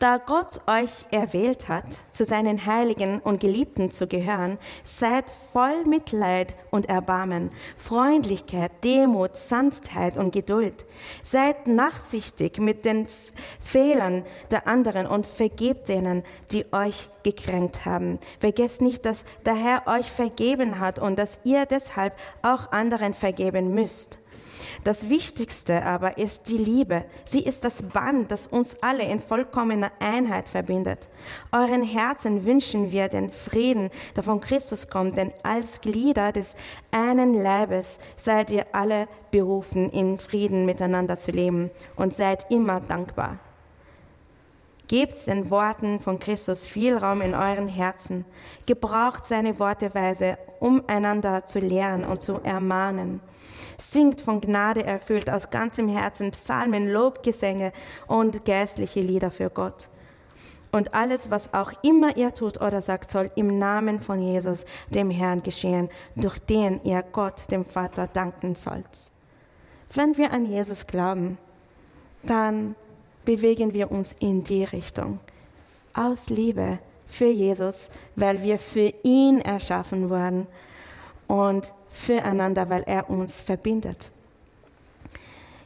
da 0.00 0.16
Gott 0.16 0.62
euch 0.66 1.04
erwählt 1.10 1.68
hat, 1.68 1.84
zu 2.10 2.24
seinen 2.24 2.64
Heiligen 2.64 3.20
und 3.20 3.38
Geliebten 3.38 3.90
zu 3.90 4.06
gehören, 4.06 4.58
seid 4.82 5.30
voll 5.30 5.84
Mitleid 5.84 6.56
und 6.70 6.88
Erbarmen, 6.88 7.50
Freundlichkeit, 7.76 8.72
Demut, 8.82 9.36
Sanftheit 9.36 10.16
und 10.16 10.32
Geduld. 10.32 10.86
Seid 11.22 11.66
nachsichtig 11.66 12.58
mit 12.58 12.86
den 12.86 13.06
Fehlern 13.58 14.24
der 14.50 14.66
anderen 14.66 15.06
und 15.06 15.26
vergebt 15.26 15.90
denen, 15.90 16.24
die 16.50 16.64
euch 16.72 17.10
gekränkt 17.22 17.84
haben. 17.84 18.18
Vergesst 18.38 18.80
nicht, 18.80 19.04
dass 19.04 19.26
der 19.44 19.54
Herr 19.54 19.86
euch 19.86 20.10
vergeben 20.10 20.80
hat 20.80 20.98
und 20.98 21.18
dass 21.18 21.40
ihr 21.44 21.66
deshalb 21.66 22.14
auch 22.40 22.72
anderen 22.72 23.12
vergeben 23.12 23.74
müsst. 23.74 24.19
Das 24.84 25.08
Wichtigste 25.08 25.84
aber 25.84 26.18
ist 26.18 26.48
die 26.48 26.56
Liebe. 26.56 27.04
Sie 27.24 27.40
ist 27.40 27.64
das 27.64 27.82
Band, 27.82 28.30
das 28.30 28.46
uns 28.46 28.76
alle 28.82 29.02
in 29.02 29.20
vollkommener 29.20 29.92
Einheit 30.00 30.48
verbindet. 30.48 31.08
Euren 31.52 31.82
Herzen 31.82 32.44
wünschen 32.44 32.92
wir 32.92 33.08
den 33.08 33.30
Frieden, 33.30 33.90
der 34.16 34.22
von 34.22 34.40
Christus 34.40 34.88
kommt, 34.88 35.16
denn 35.16 35.32
als 35.42 35.80
Glieder 35.80 36.32
des 36.32 36.54
einen 36.90 37.34
Leibes 37.34 37.98
seid 38.16 38.50
ihr 38.50 38.66
alle 38.72 39.08
berufen, 39.30 39.90
in 39.90 40.18
Frieden 40.18 40.66
miteinander 40.66 41.16
zu 41.16 41.30
leben 41.30 41.70
und 41.96 42.12
seid 42.12 42.50
immer 42.50 42.80
dankbar. 42.80 43.38
Gebt 44.90 45.24
den 45.28 45.50
Worten 45.50 46.00
von 46.00 46.18
Christus 46.18 46.66
viel 46.66 46.96
Raum 46.96 47.20
in 47.20 47.32
euren 47.32 47.68
Herzen. 47.68 48.24
Gebraucht 48.66 49.24
seine 49.24 49.56
Worteweise, 49.60 50.36
um 50.58 50.82
einander 50.88 51.46
zu 51.46 51.60
lehren 51.60 52.04
und 52.04 52.20
zu 52.20 52.40
ermahnen. 52.42 53.20
Singt 53.80 54.20
von 54.20 54.42
Gnade 54.42 54.84
erfüllt 54.84 55.30
aus 55.30 55.48
ganzem 55.48 55.88
Herzen 55.88 56.32
Psalmen, 56.32 56.92
Lobgesänge 56.92 57.72
und 58.06 58.44
geistliche 58.44 59.00
Lieder 59.00 59.30
für 59.30 59.48
Gott. 59.48 59.88
Und 60.70 60.92
alles, 60.92 61.30
was 61.30 61.54
auch 61.54 61.72
immer 61.82 62.14
ihr 62.14 62.34
tut 62.34 62.60
oder 62.60 62.82
sagt, 62.82 63.10
soll 63.10 63.30
im 63.36 63.58
Namen 63.58 64.00
von 64.00 64.20
Jesus, 64.20 64.66
dem 64.90 65.10
Herrn, 65.10 65.42
geschehen, 65.42 65.88
durch 66.14 66.38
den 66.40 66.84
ihr 66.84 67.02
Gott, 67.02 67.50
dem 67.50 67.64
Vater, 67.64 68.06
danken 68.06 68.54
sollt. 68.54 68.84
Wenn 69.94 70.18
wir 70.18 70.30
an 70.30 70.44
Jesus 70.44 70.86
glauben, 70.86 71.38
dann 72.22 72.76
bewegen 73.24 73.72
wir 73.72 73.90
uns 73.90 74.14
in 74.20 74.44
die 74.44 74.64
Richtung. 74.64 75.20
Aus 75.94 76.28
Liebe 76.28 76.78
für 77.06 77.30
Jesus, 77.30 77.88
weil 78.14 78.42
wir 78.42 78.58
für 78.58 78.92
ihn 79.02 79.40
erschaffen 79.40 80.10
wurden. 80.10 80.46
Und 81.26 81.72
füreinander, 81.90 82.70
weil 82.70 82.82
er 82.82 83.10
uns 83.10 83.40
verbindet. 83.40 84.10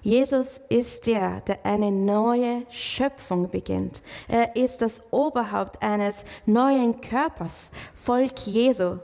Jesus 0.02 0.60
ist 0.68 1.06
der, 1.06 1.40
der 1.40 1.64
eine 1.64 1.90
neue 1.90 2.62
Schöpfung 2.70 3.48
beginnt. 3.48 4.02
Er 4.28 4.54
ist 4.54 4.82
das 4.82 5.02
Oberhaupt 5.10 5.82
eines 5.82 6.26
neuen 6.44 7.00
Körpers, 7.00 7.70
Volk 7.94 8.46
Jesu. 8.46 8.98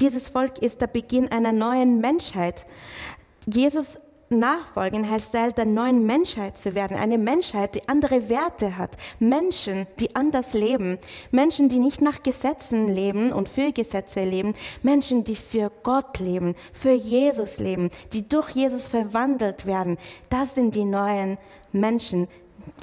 Dieses 0.00 0.28
Volk 0.28 0.58
ist 0.58 0.80
der 0.80 0.86
Beginn 0.86 1.30
einer 1.30 1.52
neuen 1.52 2.00
Menschheit. 2.00 2.64
Jesus 3.46 3.98
nachfolgen 4.28 5.08
heißt 5.08 5.34
der 5.34 5.64
neuen 5.64 6.04
Menschheit 6.06 6.58
zu 6.58 6.74
werden. 6.74 6.96
Eine 6.96 7.18
Menschheit, 7.18 7.74
die 7.74 7.88
andere 7.88 8.28
Werte 8.28 8.76
hat. 8.76 8.96
Menschen, 9.18 9.86
die 10.00 10.14
anders 10.16 10.54
leben. 10.54 10.98
Menschen, 11.30 11.68
die 11.68 11.78
nicht 11.78 12.00
nach 12.00 12.22
Gesetzen 12.22 12.88
leben 12.88 13.32
und 13.32 13.48
für 13.48 13.72
Gesetze 13.72 14.24
leben. 14.24 14.54
Menschen, 14.82 15.24
die 15.24 15.36
für 15.36 15.70
Gott 15.82 16.18
leben, 16.18 16.54
für 16.72 16.92
Jesus 16.92 17.58
leben, 17.58 17.90
die 18.12 18.28
durch 18.28 18.50
Jesus 18.50 18.86
verwandelt 18.86 19.66
werden. 19.66 19.98
Das 20.28 20.54
sind 20.54 20.74
die 20.74 20.84
neuen 20.84 21.38
Menschen. 21.72 22.28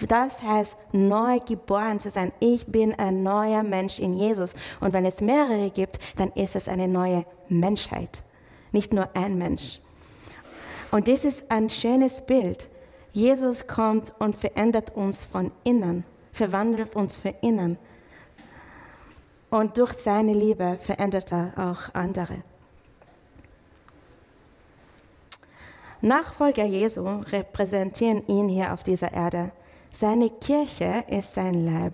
Das 0.08 0.42
heißt, 0.42 0.78
neu 0.94 1.40
geboren 1.40 2.00
zu 2.00 2.10
sein. 2.10 2.32
Ich 2.40 2.66
bin 2.68 2.94
ein 2.96 3.24
neuer 3.24 3.64
Mensch 3.64 4.00
in 4.00 4.14
Jesus. 4.14 4.54
Und 4.80 4.94
wenn 4.94 5.06
es 5.06 5.22
mehrere 5.22 5.70
gibt, 5.72 6.00
dann 6.16 6.32
ist 6.34 6.56
es 6.56 6.68
eine 6.68 6.88
neue 6.88 7.26
Menschheit. 7.50 8.24
Nicht 8.72 8.94
nur 8.94 9.10
ein 9.16 9.38
Mensch. 9.38 9.80
Und 10.94 11.08
das 11.08 11.26
ist 11.26 11.50
ein 11.50 11.72
schönes 11.72 12.22
Bild 12.22 12.70
Jesus 13.14 13.66
kommt 13.66 14.14
und 14.20 14.36
verändert 14.36 14.96
uns 14.96 15.24
von 15.24 15.52
innen, 15.64 16.04
verwandelt 16.32 16.96
uns 16.96 17.16
von 17.16 17.34
innen. 17.42 17.78
Und 19.50 19.78
durch 19.78 19.94
seine 19.94 20.34
Liebe 20.34 20.78
verändert 20.80 21.32
er 21.32 21.54
auch 21.56 21.94
andere. 21.94 22.44
Nachfolger 26.02 26.66
Jesu 26.66 27.08
repräsentieren 27.08 28.28
ihn 28.28 28.48
hier 28.50 28.72
auf 28.72 28.84
dieser 28.84 29.14
Erde. 29.14 29.52
Seine 29.92 30.30
Kirche 30.30 31.06
ist 31.08 31.34
sein 31.34 31.66
Leib, 31.66 31.94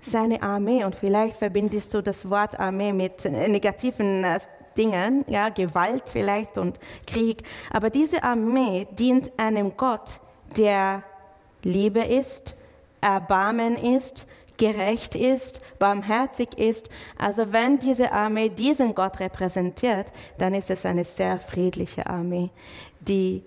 seine 0.00 0.40
Armee. 0.40 0.84
Und 0.84 0.94
vielleicht 0.94 1.36
verbindest 1.36 1.92
du 1.94 2.00
das 2.00 2.30
Wort 2.30 2.60
Armee 2.60 2.92
mit 2.92 3.24
negativen 3.24 4.24
Dingen, 4.76 5.24
ja, 5.28 5.48
Gewalt 5.48 6.08
vielleicht 6.08 6.58
und 6.58 6.78
Krieg. 7.06 7.42
Aber 7.70 7.90
diese 7.90 8.22
Armee 8.22 8.86
dient 8.92 9.32
einem 9.36 9.76
Gott, 9.76 10.20
der 10.56 11.02
Liebe 11.62 12.00
ist, 12.00 12.56
Erbarmen 13.00 13.76
ist, 13.76 14.26
gerecht 14.56 15.14
ist, 15.14 15.60
barmherzig 15.78 16.56
ist. 16.58 16.88
Also 17.18 17.52
wenn 17.52 17.78
diese 17.78 18.12
Armee 18.12 18.48
diesen 18.48 18.94
Gott 18.94 19.20
repräsentiert, 19.20 20.12
dann 20.38 20.54
ist 20.54 20.70
es 20.70 20.86
eine 20.86 21.04
sehr 21.04 21.38
friedliche 21.38 22.06
Armee, 22.06 22.50
die 23.00 23.42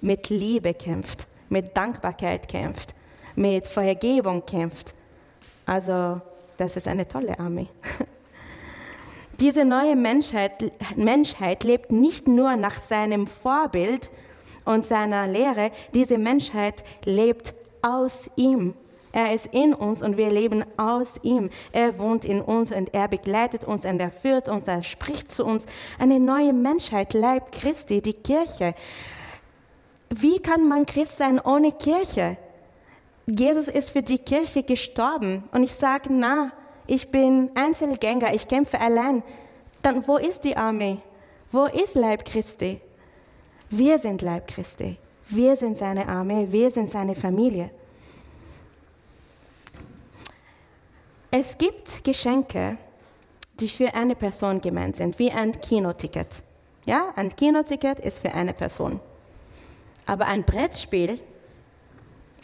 mit 0.00 0.28
Liebe 0.30 0.74
kämpft, 0.74 1.28
mit 1.48 1.76
Dankbarkeit 1.76 2.48
kämpft, 2.48 2.94
mit 3.34 3.66
Vergebung 3.66 4.44
kämpft. 4.46 4.94
Also 5.66 6.20
das 6.56 6.76
ist 6.76 6.88
eine 6.88 7.06
tolle 7.06 7.38
Armee. 7.38 7.68
Diese 9.40 9.64
neue 9.64 9.96
Menschheit, 9.96 10.72
Menschheit 10.96 11.64
lebt 11.64 11.90
nicht 11.90 12.28
nur 12.28 12.56
nach 12.56 12.78
seinem 12.78 13.26
Vorbild 13.26 14.10
und 14.64 14.86
seiner 14.86 15.26
Lehre, 15.26 15.72
diese 15.92 16.18
Menschheit 16.18 16.84
lebt 17.04 17.54
aus 17.82 18.30
ihm. 18.36 18.74
Er 19.12 19.32
ist 19.32 19.46
in 19.46 19.74
uns 19.74 20.02
und 20.02 20.16
wir 20.16 20.30
leben 20.30 20.64
aus 20.76 21.20
ihm. 21.22 21.50
Er 21.72 21.98
wohnt 21.98 22.24
in 22.24 22.40
uns 22.40 22.72
und 22.72 22.92
er 22.94 23.06
begleitet 23.06 23.64
uns 23.64 23.84
und 23.84 24.00
er 24.00 24.10
führt 24.10 24.48
uns, 24.48 24.66
er 24.66 24.82
spricht 24.82 25.30
zu 25.30 25.44
uns. 25.44 25.66
Eine 25.98 26.18
neue 26.18 26.52
Menschheit, 26.52 27.14
Leib 27.14 27.52
Christi, 27.52 28.02
die 28.02 28.14
Kirche. 28.14 28.74
Wie 30.10 30.40
kann 30.40 30.68
man 30.68 30.84
Christ 30.86 31.18
sein 31.18 31.38
ohne 31.38 31.72
Kirche? 31.72 32.36
Jesus 33.26 33.68
ist 33.68 33.90
für 33.90 34.02
die 34.02 34.18
Kirche 34.18 34.64
gestorben 34.64 35.44
und 35.52 35.62
ich 35.62 35.74
sage, 35.74 36.08
na, 36.10 36.52
ich 36.86 37.10
bin 37.10 37.50
Einzelgänger, 37.54 38.34
ich 38.34 38.48
kämpfe 38.48 38.80
allein. 38.80 39.22
Dann 39.82 40.06
wo 40.06 40.16
ist 40.16 40.44
die 40.44 40.56
Armee? 40.56 40.98
Wo 41.50 41.66
ist 41.66 41.94
Leib 41.94 42.24
Christi? 42.24 42.80
Wir 43.70 43.98
sind 43.98 44.22
Leib 44.22 44.48
Christi. 44.48 44.96
Wir 45.26 45.56
sind 45.56 45.76
seine 45.76 46.08
Armee, 46.08 46.46
wir 46.50 46.70
sind 46.70 46.88
seine 46.90 47.14
Familie. 47.14 47.70
Es 51.30 51.56
gibt 51.58 52.04
Geschenke, 52.04 52.76
die 53.58 53.68
für 53.68 53.92
eine 53.94 54.14
Person 54.14 54.60
gemeint 54.60 54.96
sind, 54.96 55.18
wie 55.18 55.30
ein 55.30 55.52
Kinoticket. 55.60 56.42
Ja, 56.84 57.12
ein 57.16 57.34
Kinoticket 57.34 58.00
ist 58.00 58.18
für 58.18 58.32
eine 58.32 58.52
Person. 58.52 59.00
Aber 60.06 60.26
ein 60.26 60.44
Brettspiel 60.44 61.20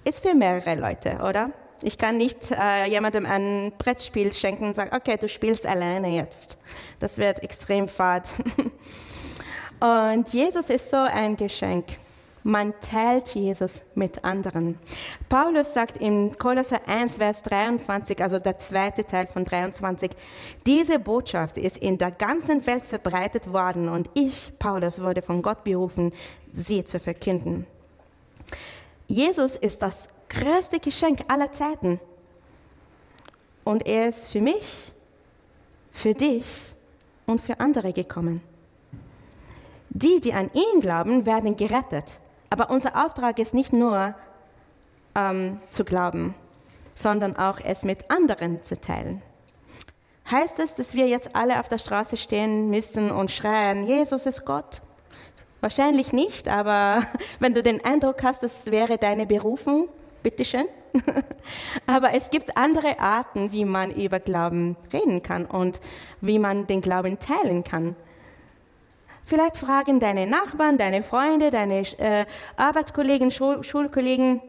ist 0.05 0.20
für 0.20 0.35
mehrere 0.35 0.74
Leute, 0.76 1.18
oder? 1.22 1.50
Ich 1.83 1.97
kann 1.97 2.16
nicht 2.16 2.51
äh, 2.51 2.87
jemandem 2.88 3.25
ein 3.27 3.73
Brettspiel 3.79 4.33
schenken 4.33 4.66
und 4.66 4.75
sagen, 4.75 4.95
okay, 4.95 5.16
du 5.19 5.29
spielst 5.29 5.66
alleine 5.66 6.09
jetzt. 6.09 6.59
Das 6.99 7.19
wird 7.19 7.43
extrem 7.43 7.88
fad. 7.88 8.29
und 9.81 10.33
Jesus 10.33 10.69
ist 10.69 10.90
so 10.90 10.99
ein 10.99 11.37
Geschenk. 11.37 11.87
Man 12.43 12.73
teilt 12.81 13.35
Jesus 13.35 13.83
mit 13.95 14.25
anderen. 14.25 14.79
Paulus 15.29 15.75
sagt 15.75 15.99
in 15.99 16.38
Kolosser 16.38 16.81
1, 16.87 17.16
Vers 17.16 17.43
23, 17.43 18.23
also 18.23 18.38
der 18.38 18.59
zweite 18.59 19.05
Teil 19.05 19.27
von 19.27 19.45
23, 19.45 20.11
diese 20.64 20.99
Botschaft 20.99 21.59
ist 21.59 21.77
in 21.77 21.99
der 21.99 22.11
ganzen 22.11 22.66
Welt 22.66 22.83
verbreitet 22.83 23.53
worden 23.53 23.90
und 23.90 24.09
ich, 24.14 24.53
Paulus, 24.59 25.03
wurde 25.03 25.21
von 25.21 25.43
Gott 25.43 25.64
berufen, 25.64 26.14
sie 26.55 26.85
zu 26.85 26.99
verkünden. 26.99 27.66
Jesus 29.07 29.55
ist 29.57 29.83
das 29.83 30.09
größte 30.31 30.81
Geschenk 30.81 31.21
aller 31.29 31.53
Zeiten. 31.53 32.01
Und 33.64 33.87
er 33.87 34.09
ist 34.09 34.29
für 34.29 34.40
mich, 34.40 34.93
für 35.90 36.14
dich 36.14 36.75
und 37.27 37.40
für 37.40 37.61
andere 37.61 37.93
gekommen. 37.93 38.40
Die, 39.90 40.21
die 40.21 40.33
an 40.33 40.51
ihn 40.55 40.81
glauben, 40.81 41.27
werden 41.27 41.57
gerettet. 41.57 42.21
Aber 42.49 42.71
unser 42.71 43.05
Auftrag 43.05 43.38
ist 43.38 43.55
nicht 43.55 43.73
nur 43.73 44.14
ähm, 45.14 45.61
zu 45.71 45.85
glauben, 45.85 46.35
sondern 46.95 47.37
auch 47.37 47.61
es 47.61 47.85
mit 47.85 48.11
anderen 48.11 48.62
zu 48.62 48.81
teilen. 48.81 49.23
Heißt 50.31 50.61
es, 50.61 50.77
dass 50.77 50.95
wir 50.95 51.09
jetzt 51.09 51.35
alle 51.35 51.59
auf 51.59 51.69
der 51.69 51.79
Straße 51.79 52.16
stehen 52.16 52.71
müssen 52.71 53.11
und 53.11 53.31
schreien, 53.31 53.85
Jesus 53.85 54.27
ist 54.27 54.45
Gott? 54.45 54.81
Wahrscheinlich 55.61 56.12
nicht, 56.12 56.49
aber 56.49 57.03
wenn 57.40 57.53
du 57.53 57.62
den 57.62 57.85
Eindruck 57.85 58.23
hast, 58.23 58.43
das 58.43 58.71
wäre 58.71 58.97
deine 58.97 59.27
Berufung, 59.27 59.88
bitteschön. 60.23 60.67
aber 61.87 62.15
es 62.15 62.31
gibt 62.31 62.57
andere 62.57 62.99
Arten, 62.99 63.53
wie 63.53 63.65
man 63.65 63.93
über 63.93 64.19
Glauben 64.19 64.77
reden 64.93 65.23
kann 65.23 65.47
und 65.47 65.81
wie 66.21 66.39
man 66.39 66.67
den 66.67 66.81
Glauben 66.81 67.19
teilen 67.19 67.63
kann. 67.65 67.95
Vielleicht 69.25 69.57
fragen 69.57 70.01
deine 70.01 70.27
Nachbarn, 70.27 70.79
deine 70.79 71.03
Freunde, 71.03 71.51
deine 71.51 71.81
äh, 71.99 72.27
Arbeitskollegen, 72.57 73.31
Schul 73.31 73.63
Schulkollegen, 73.63 74.41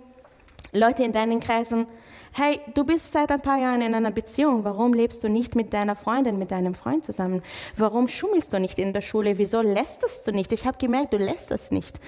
Leute 0.72 1.04
in 1.04 1.12
deinen 1.12 1.40
Kreisen, 1.40 1.86
hey, 2.34 2.62
du 2.74 2.84
bist 2.84 3.12
seit 3.12 3.32
ein 3.32 3.42
paar 3.42 3.60
Jahren 3.60 3.82
in 3.82 3.94
einer 3.94 4.12
Beziehung, 4.12 4.64
warum 4.64 4.94
lebst 4.94 5.24
du 5.24 5.30
nicht 5.30 5.56
mit 5.56 5.74
deiner 5.74 5.96
Freundin, 5.96 6.40
mit 6.40 6.52
deinem 6.52 6.74
Freund 6.74 7.04
zusammen? 7.04 7.44
Warum 7.76 8.08
schummelst 8.08 8.54
du 8.54 8.60
nicht 8.60 8.80
in 8.80 8.94
der 8.94 9.02
Schule? 9.02 9.38
Wieso 9.38 9.62
lästerst 9.62 10.28
du 10.28 10.32
nicht? 10.32 10.52
Ich 10.54 10.66
habe 10.66 10.78
gemerkt, 10.78 11.14
du 11.14 11.18
lästerst 11.18 11.72
nicht. 11.72 12.00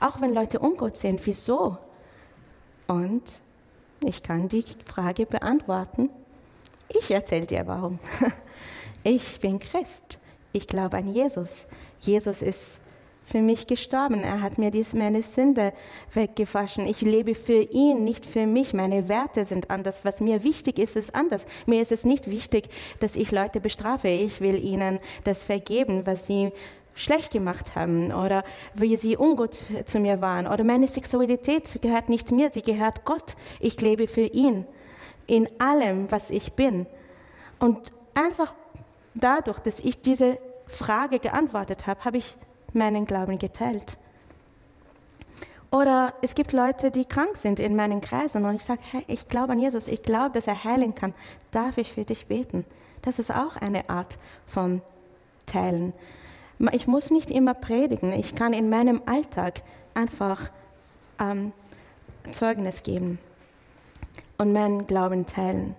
Auch 0.00 0.20
wenn 0.20 0.32
Leute 0.32 0.60
ungut 0.60 0.96
sind, 0.96 1.20
wieso? 1.26 1.76
Und 2.92 3.22
ich 4.04 4.22
kann 4.22 4.48
die 4.48 4.64
Frage 4.84 5.26
beantworten. 5.26 6.10
Ich 6.88 7.10
erzähle 7.10 7.46
dir 7.46 7.66
warum. 7.66 7.98
Ich 9.04 9.40
bin 9.40 9.58
Christ. 9.58 10.20
Ich 10.52 10.68
glaube 10.68 10.96
an 10.96 11.12
Jesus. 11.12 11.66
Jesus 11.98 12.40
ist 12.40 12.78
für 13.24 13.42
mich 13.42 13.66
gestorben. 13.66 14.22
Er 14.22 14.40
hat 14.40 14.58
mir 14.58 14.70
meine 14.94 15.24
Sünde 15.24 15.72
weggewaschen. 16.12 16.86
Ich 16.86 17.00
lebe 17.00 17.34
für 17.34 17.62
ihn, 17.62 18.04
nicht 18.04 18.24
für 18.24 18.46
mich. 18.46 18.74
Meine 18.74 19.08
Werte 19.08 19.44
sind 19.44 19.70
anders. 19.70 20.04
Was 20.04 20.20
mir 20.20 20.44
wichtig 20.44 20.78
ist, 20.78 20.94
ist 20.94 21.16
anders. 21.16 21.46
Mir 21.66 21.82
ist 21.82 21.90
es 21.90 22.04
nicht 22.04 22.30
wichtig, 22.30 22.68
dass 23.00 23.16
ich 23.16 23.32
Leute 23.32 23.58
bestrafe. 23.58 24.06
Ich 24.06 24.40
will 24.40 24.62
ihnen 24.62 25.00
das 25.24 25.42
vergeben, 25.42 26.06
was 26.06 26.28
sie 26.28 26.52
schlecht 26.94 27.32
gemacht 27.32 27.74
haben 27.74 28.12
oder 28.12 28.44
wie 28.74 28.96
sie 28.96 29.16
ungut 29.16 29.56
zu 29.84 29.98
mir 29.98 30.20
waren. 30.20 30.46
Oder 30.46 30.64
meine 30.64 30.88
Sexualität 30.88 31.80
gehört 31.80 32.08
nicht 32.08 32.30
mir, 32.32 32.50
sie 32.52 32.62
gehört 32.62 33.04
Gott. 33.04 33.36
Ich 33.60 33.80
lebe 33.80 34.06
für 34.06 34.26
ihn 34.26 34.66
in 35.26 35.48
allem, 35.60 36.10
was 36.10 36.30
ich 36.30 36.52
bin. 36.52 36.86
Und 37.58 37.92
einfach 38.14 38.54
dadurch, 39.14 39.58
dass 39.60 39.80
ich 39.80 40.00
diese 40.02 40.38
Frage 40.66 41.18
geantwortet 41.18 41.86
habe, 41.86 42.04
habe 42.04 42.18
ich 42.18 42.36
meinen 42.72 43.06
Glauben 43.06 43.38
geteilt. 43.38 43.96
Oder 45.70 46.12
es 46.20 46.34
gibt 46.34 46.52
Leute, 46.52 46.90
die 46.90 47.06
krank 47.06 47.36
sind 47.38 47.58
in 47.58 47.74
meinen 47.74 48.02
Kreisen 48.02 48.44
und 48.44 48.56
ich 48.56 48.64
sage, 48.64 48.82
hey, 48.90 49.04
ich 49.06 49.28
glaube 49.28 49.52
an 49.52 49.58
Jesus, 49.58 49.88
ich 49.88 50.02
glaube, 50.02 50.32
dass 50.34 50.46
er 50.46 50.64
heilen 50.64 50.94
kann. 50.94 51.14
Darf 51.50 51.78
ich 51.78 51.92
für 51.94 52.04
dich 52.04 52.26
beten? 52.26 52.66
Das 53.00 53.18
ist 53.18 53.30
auch 53.30 53.56
eine 53.56 53.88
Art 53.88 54.18
von 54.44 54.82
Teilen. 55.46 55.94
Ich 56.70 56.86
muss 56.86 57.10
nicht 57.10 57.30
immer 57.30 57.54
predigen, 57.54 58.12
ich 58.12 58.34
kann 58.36 58.52
in 58.52 58.70
meinem 58.70 59.02
Alltag 59.06 59.62
einfach 59.94 60.50
ähm, 61.18 61.52
Zeugnis 62.30 62.84
geben 62.84 63.18
und 64.38 64.52
meinen 64.52 64.86
Glauben 64.86 65.26
teilen. 65.26 65.74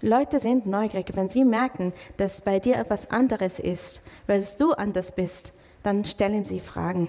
Leute 0.00 0.40
sind 0.40 0.66
neugierig, 0.66 1.14
wenn 1.14 1.28
sie 1.28 1.44
merken, 1.44 1.92
dass 2.16 2.40
bei 2.40 2.58
dir 2.58 2.76
etwas 2.76 3.10
anderes 3.10 3.58
ist, 3.58 4.02
weil 4.26 4.44
du 4.58 4.72
anders 4.72 5.14
bist, 5.14 5.52
dann 5.82 6.04
stellen 6.04 6.42
sie 6.42 6.58
Fragen. 6.58 7.08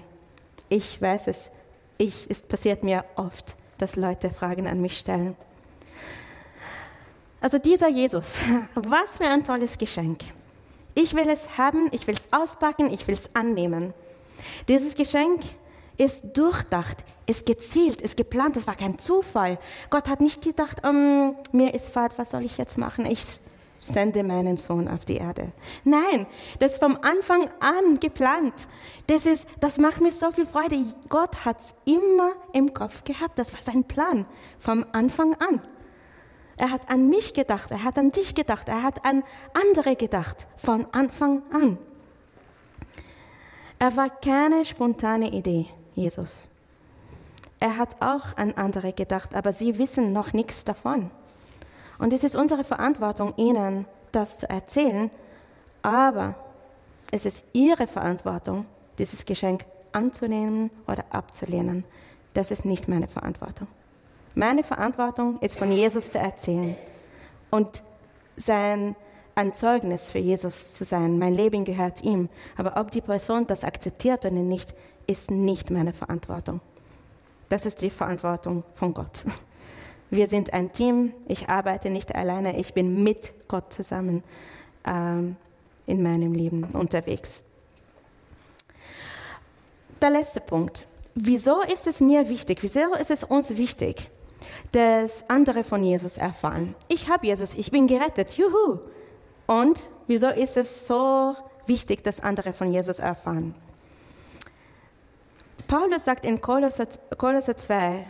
Ich 0.68 1.00
weiß 1.00 1.26
es, 1.28 1.50
ich, 1.98 2.26
es 2.28 2.42
passiert 2.42 2.84
mir 2.84 3.04
oft, 3.16 3.56
dass 3.78 3.96
Leute 3.96 4.30
Fragen 4.30 4.66
an 4.66 4.80
mich 4.80 4.98
stellen. 4.98 5.36
Also 7.40 7.58
dieser 7.58 7.88
Jesus, 7.88 8.38
was 8.74 9.16
für 9.16 9.26
ein 9.26 9.42
tolles 9.42 9.76
Geschenk. 9.76 10.20
Ich 10.94 11.14
will 11.14 11.28
es 11.28 11.58
haben, 11.58 11.88
ich 11.90 12.06
will 12.06 12.14
es 12.14 12.32
auspacken, 12.32 12.92
ich 12.92 13.06
will 13.06 13.14
es 13.14 13.34
annehmen. 13.34 13.92
Dieses 14.68 14.94
Geschenk 14.94 15.40
ist 15.96 16.36
durchdacht, 16.36 17.04
ist 17.26 17.46
gezielt, 17.46 18.00
ist 18.00 18.16
geplant, 18.16 18.56
es 18.56 18.66
war 18.66 18.76
kein 18.76 18.98
Zufall. 18.98 19.58
Gott 19.90 20.08
hat 20.08 20.20
nicht 20.20 20.42
gedacht, 20.42 20.86
um, 20.86 21.34
mir 21.52 21.74
ist 21.74 21.90
Fahrt, 21.90 22.18
was 22.18 22.30
soll 22.30 22.44
ich 22.44 22.58
jetzt 22.58 22.78
machen? 22.78 23.06
Ich 23.06 23.40
sende 23.80 24.22
meinen 24.22 24.56
Sohn 24.56 24.88
auf 24.88 25.04
die 25.04 25.16
Erde. 25.16 25.52
Nein, 25.84 26.26
das 26.58 26.74
ist 26.74 26.78
vom 26.78 26.98
Anfang 27.02 27.48
an 27.60 28.00
geplant. 28.00 28.68
Das, 29.06 29.26
ist, 29.26 29.46
das 29.60 29.78
macht 29.78 30.00
mir 30.00 30.12
so 30.12 30.30
viel 30.30 30.46
Freude. 30.46 30.84
Gott 31.08 31.44
hat 31.44 31.60
es 31.60 31.74
immer 31.84 32.32
im 32.52 32.72
Kopf 32.72 33.04
gehabt. 33.04 33.38
Das 33.38 33.52
war 33.52 33.62
sein 33.62 33.84
Plan 33.84 34.26
vom 34.58 34.86
Anfang 34.92 35.34
an. 35.34 35.60
Er 36.56 36.70
hat 36.70 36.88
an 36.90 37.08
mich 37.08 37.34
gedacht, 37.34 37.70
er 37.70 37.82
hat 37.82 37.98
an 37.98 38.12
dich 38.12 38.34
gedacht, 38.34 38.68
er 38.68 38.82
hat 38.82 39.04
an 39.04 39.24
andere 39.52 39.96
gedacht, 39.96 40.46
von 40.56 40.86
Anfang 40.92 41.42
an. 41.52 41.78
Er 43.78 43.96
war 43.96 44.08
keine 44.08 44.64
spontane 44.64 45.30
Idee, 45.32 45.66
Jesus. 45.94 46.48
Er 47.60 47.76
hat 47.76 48.00
auch 48.00 48.36
an 48.36 48.52
andere 48.52 48.92
gedacht, 48.92 49.34
aber 49.34 49.52
sie 49.52 49.78
wissen 49.78 50.12
noch 50.12 50.32
nichts 50.32 50.64
davon. 50.64 51.10
Und 51.98 52.12
es 52.12 52.24
ist 52.24 52.36
unsere 52.36 52.64
Verantwortung, 52.64 53.34
ihnen 53.36 53.86
das 54.12 54.38
zu 54.38 54.48
erzählen, 54.48 55.10
aber 55.82 56.34
es 57.10 57.24
ist 57.24 57.46
ihre 57.52 57.86
Verantwortung, 57.86 58.66
dieses 58.98 59.24
Geschenk 59.24 59.64
anzunehmen 59.92 60.70
oder 60.86 61.04
abzulehnen. 61.10 61.84
Das 62.32 62.50
ist 62.50 62.64
nicht 62.64 62.88
meine 62.88 63.06
Verantwortung. 63.06 63.68
Meine 64.34 64.64
Verantwortung 64.64 65.38
ist 65.40 65.56
von 65.56 65.70
Jesus 65.70 66.10
zu 66.10 66.18
erzählen 66.18 66.76
und 67.50 67.82
sein 68.36 68.96
ein 69.36 69.54
Zeugnis 69.54 70.10
für 70.10 70.18
Jesus 70.18 70.74
zu 70.74 70.84
sein. 70.84 71.18
Mein 71.18 71.34
Leben 71.34 71.64
gehört 71.64 72.02
ihm. 72.02 72.28
Aber 72.56 72.80
ob 72.80 72.90
die 72.90 73.00
Person 73.00 73.46
das 73.46 73.64
akzeptiert 73.64 74.24
oder 74.24 74.34
nicht, 74.34 74.74
ist 75.06 75.30
nicht 75.30 75.70
meine 75.70 75.92
Verantwortung. 75.92 76.60
Das 77.48 77.66
ist 77.66 77.82
die 77.82 77.90
Verantwortung 77.90 78.64
von 78.74 78.94
Gott. 78.94 79.24
Wir 80.10 80.28
sind 80.28 80.52
ein 80.52 80.72
Team. 80.72 81.12
Ich 81.26 81.48
arbeite 81.48 81.90
nicht 81.90 82.14
alleine. 82.14 82.58
Ich 82.58 82.74
bin 82.74 83.02
mit 83.02 83.32
Gott 83.48 83.72
zusammen 83.72 84.22
ähm, 84.86 85.36
in 85.86 86.02
meinem 86.02 86.32
Leben 86.32 86.64
unterwegs. 86.72 87.44
Der 90.00 90.10
letzte 90.10 90.40
Punkt. 90.40 90.86
Wieso 91.14 91.62
ist 91.62 91.86
es 91.86 92.00
mir 92.00 92.28
wichtig? 92.28 92.62
Wieso 92.62 92.94
ist 92.94 93.10
es 93.10 93.24
uns 93.24 93.56
wichtig, 93.56 94.10
dass 94.72 95.28
andere 95.28 95.64
von 95.64 95.82
Jesus 95.84 96.16
erfahren? 96.16 96.74
Ich 96.88 97.08
habe 97.08 97.26
Jesus, 97.26 97.54
ich 97.54 97.70
bin 97.70 97.86
gerettet. 97.86 98.34
Juhu! 98.34 98.80
Und 99.46 99.88
wieso 100.06 100.28
ist 100.28 100.56
es 100.56 100.86
so 100.86 101.34
wichtig, 101.66 102.02
dass 102.02 102.20
andere 102.20 102.52
von 102.52 102.72
Jesus 102.72 102.98
erfahren? 102.98 103.54
Paulus 105.66 106.04
sagt 106.04 106.24
in 106.24 106.40
Kolosser 106.40 106.86
2, 107.56 108.06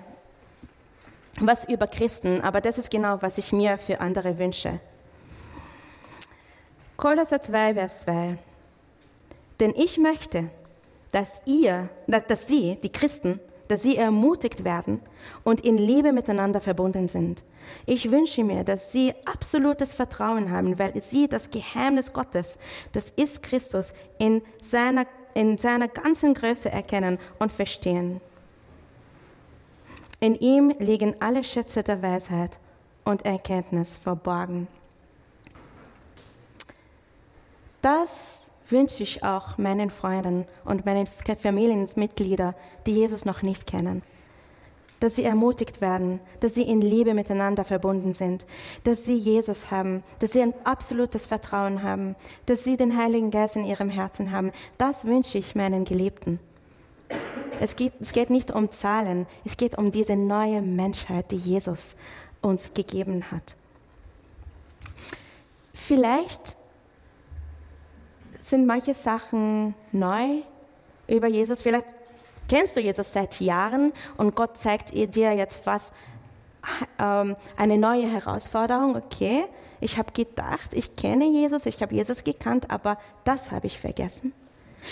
was 1.40 1.64
über 1.64 1.86
Christen, 1.86 2.40
aber 2.40 2.60
das 2.60 2.78
ist 2.78 2.90
genau, 2.90 3.20
was 3.22 3.38
ich 3.38 3.52
mir 3.52 3.78
für 3.78 4.00
andere 4.00 4.38
wünsche. 4.38 4.80
Kolosser 6.96 7.40
2, 7.40 7.74
Vers 7.74 8.02
2. 8.02 8.38
Denn 9.60 9.72
ich 9.76 9.98
möchte, 9.98 10.50
dass 11.10 11.42
ihr, 11.44 11.88
dass 12.06 12.48
sie, 12.48 12.76
die 12.76 12.90
Christen, 12.90 13.40
dass 13.68 13.82
sie 13.82 13.96
ermutigt 13.96 14.64
werden 14.64 15.00
und 15.42 15.62
in 15.62 15.78
Liebe 15.78 16.12
miteinander 16.12 16.60
verbunden 16.60 17.08
sind. 17.08 17.44
Ich 17.86 18.10
wünsche 18.10 18.44
mir, 18.44 18.64
dass 18.64 18.92
sie 18.92 19.14
absolutes 19.24 19.94
Vertrauen 19.94 20.50
haben, 20.50 20.78
weil 20.78 21.00
sie 21.02 21.28
das 21.28 21.50
Geheimnis 21.50 22.12
Gottes, 22.12 22.58
das 22.92 23.10
ist 23.10 23.42
Christus, 23.42 23.92
in 24.18 24.42
seiner, 24.60 25.06
in 25.34 25.58
seiner 25.58 25.88
ganzen 25.88 26.34
Größe 26.34 26.70
erkennen 26.70 27.18
und 27.38 27.50
verstehen. 27.50 28.20
In 30.20 30.34
ihm 30.36 30.72
liegen 30.78 31.16
alle 31.20 31.44
Schätze 31.44 31.82
der 31.82 32.02
Weisheit 32.02 32.58
und 33.04 33.24
Erkenntnis 33.24 33.96
verborgen. 33.96 34.68
Das 37.82 38.46
wünsche 38.68 39.02
ich 39.02 39.22
auch 39.22 39.58
meinen 39.58 39.90
Freunden 39.90 40.46
und 40.64 40.86
meinen 40.86 41.06
Familienmitgliedern, 41.06 42.54
die 42.86 42.92
Jesus 42.92 43.24
noch 43.24 43.42
nicht 43.42 43.66
kennen. 43.66 44.02
Dass 45.00 45.16
sie 45.16 45.24
ermutigt 45.24 45.80
werden, 45.80 46.20
dass 46.40 46.54
sie 46.54 46.62
in 46.62 46.80
Liebe 46.80 47.14
miteinander 47.14 47.64
verbunden 47.64 48.14
sind, 48.14 48.46
dass 48.84 49.04
sie 49.04 49.16
Jesus 49.16 49.70
haben, 49.70 50.02
dass 50.20 50.32
sie 50.32 50.40
ein 50.40 50.54
absolutes 50.64 51.26
Vertrauen 51.26 51.82
haben, 51.82 52.16
dass 52.46 52.64
sie 52.64 52.76
den 52.76 52.96
Heiligen 52.96 53.30
Geist 53.30 53.56
in 53.56 53.66
ihrem 53.66 53.90
Herzen 53.90 54.30
haben. 54.30 54.50
Das 54.78 55.04
wünsche 55.04 55.36
ich 55.38 55.54
meinen 55.54 55.84
Geliebten. 55.84 56.40
Es 57.60 57.76
geht, 57.76 57.92
es 58.00 58.12
geht 58.12 58.30
nicht 58.30 58.50
um 58.50 58.70
Zahlen, 58.70 59.26
es 59.44 59.56
geht 59.56 59.76
um 59.76 59.90
diese 59.90 60.16
neue 60.16 60.62
Menschheit, 60.62 61.30
die 61.30 61.36
Jesus 61.36 61.94
uns 62.40 62.72
gegeben 62.74 63.30
hat. 63.30 63.56
Vielleicht 65.72 66.56
sind 68.44 68.66
manche 68.66 68.92
Sachen 68.92 69.74
neu 69.90 70.42
über 71.06 71.28
Jesus. 71.28 71.62
Vielleicht 71.62 71.86
kennst 72.48 72.76
du 72.76 72.80
Jesus 72.80 73.12
seit 73.12 73.40
Jahren 73.40 73.92
und 74.18 74.34
Gott 74.34 74.58
zeigt 74.58 74.92
dir 74.92 75.32
jetzt 75.32 75.66
was, 75.66 75.92
ähm, 76.98 77.36
eine 77.56 77.78
neue 77.78 78.06
Herausforderung. 78.06 78.96
Okay, 78.96 79.44
ich 79.80 79.96
habe 79.96 80.12
gedacht, 80.12 80.74
ich 80.74 80.94
kenne 80.94 81.26
Jesus, 81.26 81.64
ich 81.66 81.80
habe 81.80 81.94
Jesus 81.94 82.22
gekannt, 82.22 82.70
aber 82.70 82.98
das 83.24 83.50
habe 83.50 83.66
ich 83.66 83.78
vergessen. 83.78 84.34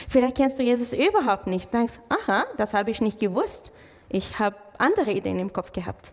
Vielleicht 0.09 0.37
kennst 0.37 0.59
du 0.59 0.63
Jesus 0.63 0.95
überhaupt 0.95 1.47
nicht. 1.47 1.73
Denkst, 1.73 2.01
aha, 2.09 2.45
das 2.57 2.73
habe 2.73 2.91
ich 2.91 3.03
nicht 3.03 3.21
gewusst. 3.21 3.73
Ich 4.09 4.39
habe 4.39 4.57
andere 4.79 5.13
Ideen 5.13 5.39
im 5.39 5.53
Kopf 5.53 5.73
gehabt. 5.73 6.13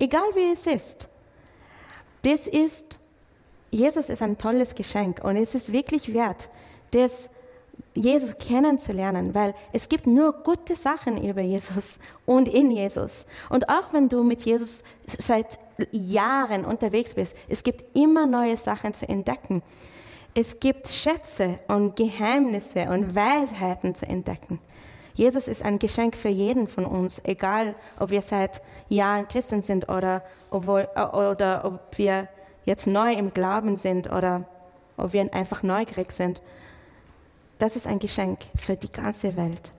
Egal 0.00 0.28
wie 0.34 0.52
es 0.52 0.66
ist. 0.66 1.08
Das 2.22 2.48
ist, 2.48 2.98
Jesus 3.70 4.08
ist 4.08 4.22
ein 4.22 4.36
tolles 4.36 4.74
Geschenk 4.74 5.22
und 5.22 5.36
es 5.36 5.54
ist 5.54 5.72
wirklich 5.72 6.12
wert, 6.12 6.50
das 6.90 7.30
Jesus 7.94 8.38
kennenzulernen, 8.38 9.34
weil 9.34 9.54
es 9.72 9.88
gibt 9.88 10.06
nur 10.06 10.32
gute 10.32 10.76
Sachen 10.76 11.22
über 11.24 11.42
Jesus 11.42 11.98
und 12.24 12.46
in 12.46 12.70
Jesus. 12.70 13.26
Und 13.48 13.68
auch 13.68 13.92
wenn 13.92 14.08
du 14.08 14.22
mit 14.22 14.42
Jesus 14.42 14.84
seit 15.18 15.58
Jahren 15.90 16.64
unterwegs 16.64 17.14
bist, 17.14 17.36
es 17.48 17.62
gibt 17.62 17.96
immer 17.96 18.26
neue 18.26 18.56
Sachen 18.56 18.94
zu 18.94 19.08
entdecken. 19.08 19.62
Es 20.34 20.60
gibt 20.60 20.88
Schätze 20.88 21.58
und 21.66 21.96
Geheimnisse 21.96 22.88
und 22.90 23.16
Weisheiten 23.16 23.94
zu 23.96 24.06
entdecken. 24.06 24.60
Jesus 25.14 25.48
ist 25.48 25.64
ein 25.64 25.80
Geschenk 25.80 26.16
für 26.16 26.28
jeden 26.28 26.68
von 26.68 26.86
uns, 26.86 27.20
egal 27.24 27.74
ob 27.98 28.10
wir 28.10 28.22
seit 28.22 28.62
Jahren 28.88 29.26
Christen 29.26 29.60
sind 29.60 29.88
oder, 29.88 30.22
obwohl, 30.50 30.88
oder 30.94 31.64
ob 31.64 31.98
wir 31.98 32.28
jetzt 32.64 32.86
neu 32.86 33.12
im 33.12 33.34
Glauben 33.34 33.76
sind 33.76 34.10
oder 34.12 34.44
ob 34.96 35.12
wir 35.12 35.34
einfach 35.34 35.64
neugierig 35.64 36.12
sind. 36.12 36.40
Das 37.60 37.76
ist 37.76 37.86
ein 37.86 37.98
Geschenk 37.98 38.38
für 38.56 38.74
die 38.74 38.90
ganze 38.90 39.36
Welt. 39.36 39.72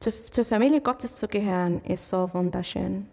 Zur 0.00 0.44
Familie 0.44 0.80
Gottes 0.80 1.14
zu 1.14 1.28
gehören, 1.28 1.80
ist 1.84 2.08
so 2.08 2.28
wunderschön. 2.34 3.08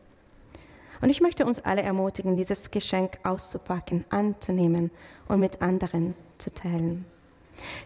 Und 1.01 1.09
ich 1.09 1.21
möchte 1.21 1.45
uns 1.45 1.63
alle 1.63 1.83
ermutigen, 1.83 2.35
dieses 2.35 2.71
Geschenk 2.71 3.19
auszupacken, 3.23 4.05
anzunehmen 4.09 4.89
und 5.27 5.39
mit 5.39 5.61
anderen 5.61 6.15
zu 6.39 6.51
teilen. 6.51 7.05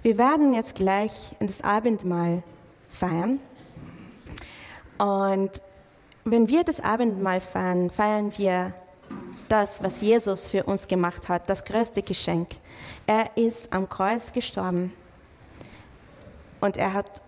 Wir 0.03 0.17
werden 0.17 0.53
jetzt 0.53 0.75
gleich 0.75 1.35
das 1.41 1.61
Abendmahl 1.61 2.43
feiern. 2.87 3.41
Und 4.97 5.51
wenn 6.23 6.47
wir 6.47 6.63
das 6.63 6.79
Abendmahl 6.79 7.41
feiern, 7.41 7.89
feiern 7.89 8.31
wir 8.37 8.73
das, 9.49 9.81
was 9.83 10.01
Jesus 10.01 10.47
für 10.47 10.63
uns 10.63 10.87
gemacht 10.87 11.29
hat, 11.29 11.49
das 11.49 11.63
größte 11.63 12.01
Geschenk. 12.01 12.49
Er 13.05 13.35
ist 13.35 13.71
am 13.73 13.87
Kreuz 13.87 14.33
gestorben 14.33 14.93
und 16.59 16.77
er 16.77 16.93
hat 16.93 17.21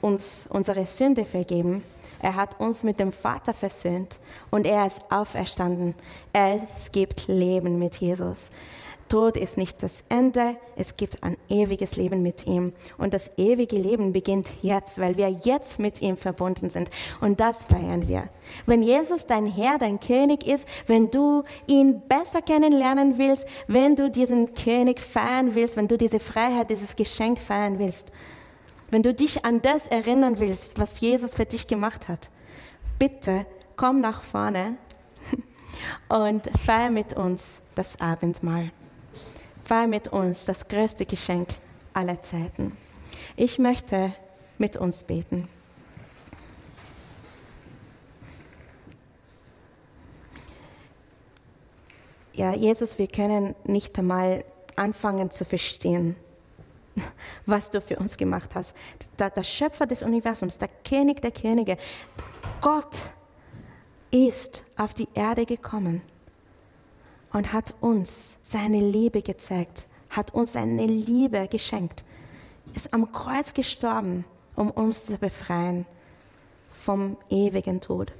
uns 0.00 0.46
unsere 0.50 0.86
Sünde 0.86 1.24
vergeben 1.24 1.82
er 2.24 2.36
hat 2.36 2.58
uns 2.58 2.82
mit 2.84 3.00
dem 3.00 3.12
Vater 3.12 3.52
versöhnt 3.52 4.18
und 4.50 4.64
er 4.64 4.86
ist 4.86 5.02
auferstanden. 5.12 5.94
Es 6.32 6.90
gibt 6.90 7.28
Leben 7.28 7.78
mit 7.78 7.96
Jesus. 7.96 8.50
Tod 9.08 9.36
ist 9.36 9.56
nicht 9.58 9.82
das 9.82 10.04
Ende, 10.08 10.56
es 10.76 10.96
gibt 10.96 11.22
ein 11.22 11.36
ewiges 11.48 11.96
Leben 11.96 12.22
mit 12.22 12.46
ihm. 12.46 12.72
Und 12.98 13.14
das 13.14 13.30
ewige 13.36 13.76
Leben 13.76 14.12
beginnt 14.12 14.50
jetzt, 14.62 14.98
weil 14.98 15.16
wir 15.16 15.28
jetzt 15.28 15.78
mit 15.78 16.00
ihm 16.02 16.16
verbunden 16.16 16.70
sind. 16.70 16.90
Und 17.20 17.40
das 17.40 17.64
feiern 17.66 18.08
wir. 18.08 18.28
Wenn 18.66 18.82
Jesus 18.82 19.26
dein 19.26 19.46
Herr, 19.46 19.78
dein 19.78 20.00
König 20.00 20.46
ist, 20.46 20.66
wenn 20.86 21.10
du 21.10 21.44
ihn 21.66 22.02
besser 22.08 22.42
kennenlernen 22.42 23.18
willst, 23.18 23.46
wenn 23.66 23.96
du 23.96 24.10
diesen 24.10 24.54
König 24.54 25.00
feiern 25.00 25.54
willst, 25.54 25.76
wenn 25.76 25.88
du 25.88 25.98
diese 25.98 26.18
Freiheit, 26.18 26.70
dieses 26.70 26.96
Geschenk 26.96 27.40
feiern 27.40 27.78
willst, 27.78 28.10
wenn 28.90 29.02
du 29.02 29.12
dich 29.12 29.44
an 29.44 29.60
das 29.62 29.86
erinnern 29.86 30.38
willst, 30.38 30.78
was 30.78 31.00
Jesus 31.00 31.34
für 31.34 31.46
dich 31.46 31.66
gemacht 31.66 32.08
hat, 32.08 32.30
bitte 32.98 33.46
komm 33.76 34.00
nach 34.00 34.22
vorne 34.22 34.76
und 36.08 36.48
feier 36.64 36.90
mit 36.90 37.14
uns 37.14 37.60
das 37.74 38.00
Abendmahl. 38.00 38.70
Feier 39.64 39.86
mit 39.86 40.08
uns 40.08 40.44
das 40.44 40.68
größte 40.68 41.06
Geschenk 41.06 41.48
aller 41.92 42.20
Zeiten. 42.20 42.76
Ich 43.36 43.58
möchte 43.58 44.12
mit 44.58 44.76
uns 44.76 45.04
beten. 45.04 45.48
ja, 52.34 52.52
Jesus, 52.52 52.98
wir 52.98 53.06
können 53.06 53.54
nicht 53.64 53.98
einmal 53.98 54.44
anfangen 54.76 55.30
zu 55.30 55.44
verstehen, 55.44 56.16
was 57.46 57.70
du 57.70 57.80
für 57.80 57.96
uns 57.96 58.16
gemacht 58.16 58.54
hast. 58.54 58.76
Der, 59.18 59.30
der 59.30 59.44
Schöpfer 59.44 59.86
des 59.86 60.02
Universums, 60.02 60.58
der 60.58 60.68
König 60.86 61.22
der 61.22 61.30
Könige, 61.30 61.78
Gott 62.60 63.00
ist 64.10 64.64
auf 64.76 64.94
die 64.94 65.08
Erde 65.14 65.46
gekommen 65.46 66.02
und 67.34 67.52
hat 67.52 67.74
uns 67.80 68.38
seine 68.42 68.78
Liebe 68.78 69.20
gezeigt, 69.20 69.86
hat 70.08 70.32
uns 70.32 70.52
seine 70.52 70.86
Liebe 70.86 71.48
geschenkt, 71.48 72.04
ist 72.74 72.94
am 72.94 73.10
Kreuz 73.12 73.52
gestorben, 73.52 74.24
um 74.54 74.70
uns 74.70 75.06
zu 75.06 75.18
befreien 75.18 75.84
vom 76.70 77.16
ewigen 77.28 77.80
Tod, 77.80 78.12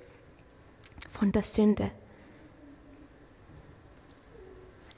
von 1.09 1.31
der 1.31 1.43
Sünde. 1.43 1.93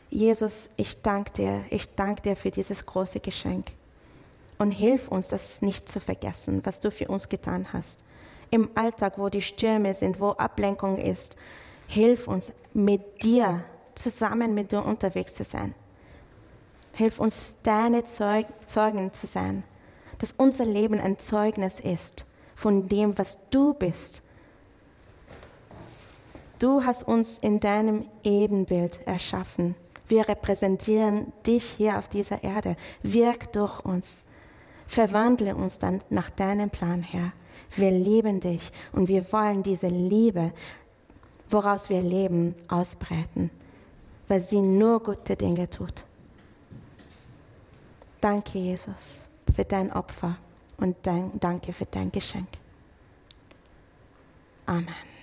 Jesus, 0.08 0.70
ich 0.76 1.02
danke 1.02 1.32
dir, 1.32 1.64
ich 1.68 1.94
danke 1.94 2.22
dir 2.22 2.36
für 2.36 2.50
dieses 2.50 2.86
große 2.86 3.20
Geschenk. 3.20 3.72
Und 4.56 4.70
hilf 4.70 5.08
uns, 5.08 5.28
das 5.28 5.60
nicht 5.60 5.90
zu 5.90 6.00
vergessen, 6.00 6.64
was 6.64 6.80
du 6.80 6.90
für 6.90 7.08
uns 7.08 7.28
getan 7.28 7.74
hast. 7.74 8.02
Im 8.50 8.70
Alltag, 8.76 9.18
wo 9.18 9.28
die 9.28 9.42
Stürme 9.42 9.92
sind, 9.92 10.18
wo 10.18 10.30
Ablenkung 10.30 10.96
ist, 10.96 11.36
hilf 11.86 12.28
uns, 12.28 12.54
mit 12.72 13.22
dir, 13.22 13.66
zusammen 13.96 14.54
mit 14.54 14.72
dir 14.72 14.84
unterwegs 14.84 15.34
zu 15.34 15.44
sein. 15.44 15.74
Hilf 16.92 17.18
uns, 17.18 17.56
deine 17.62 18.04
Zeug 18.04 18.46
Zeugen 18.64 19.12
zu 19.12 19.26
sein, 19.26 19.64
dass 20.18 20.32
unser 20.32 20.64
Leben 20.64 20.98
ein 21.00 21.18
Zeugnis 21.18 21.80
ist 21.80 22.24
von 22.54 22.88
dem, 22.88 23.18
was 23.18 23.38
du 23.50 23.74
bist. 23.74 24.22
Du 26.58 26.84
hast 26.84 27.02
uns 27.02 27.38
in 27.38 27.60
deinem 27.60 28.06
Ebenbild 28.24 29.06
erschaffen. 29.06 29.74
Wir 30.08 30.26
repräsentieren 30.26 31.32
dich 31.46 31.64
hier 31.64 31.98
auf 31.98 32.08
dieser 32.08 32.42
Erde. 32.42 32.76
Wirk 33.02 33.52
durch 33.52 33.84
uns. 33.84 34.22
Verwandle 34.86 35.54
uns 35.54 35.78
dann 35.78 36.00
nach 36.08 36.30
deinem 36.30 36.70
Plan, 36.70 37.02
Herr. 37.02 37.32
Wir 37.74 37.90
lieben 37.90 38.40
dich 38.40 38.70
und 38.92 39.08
wir 39.08 39.30
wollen 39.32 39.62
diese 39.62 39.88
Liebe, 39.88 40.52
woraus 41.50 41.90
wir 41.90 42.00
leben, 42.00 42.54
ausbreiten, 42.68 43.50
weil 44.28 44.40
sie 44.40 44.60
nur 44.60 45.02
gute 45.02 45.36
Dinge 45.36 45.68
tut. 45.68 46.04
Danke, 48.20 48.58
Jesus, 48.58 49.28
für 49.54 49.64
dein 49.64 49.92
Opfer 49.92 50.36
und 50.78 50.96
danke 51.04 51.72
für 51.72 51.86
dein 51.86 52.10
Geschenk. 52.10 52.48
Amen. 54.66 55.15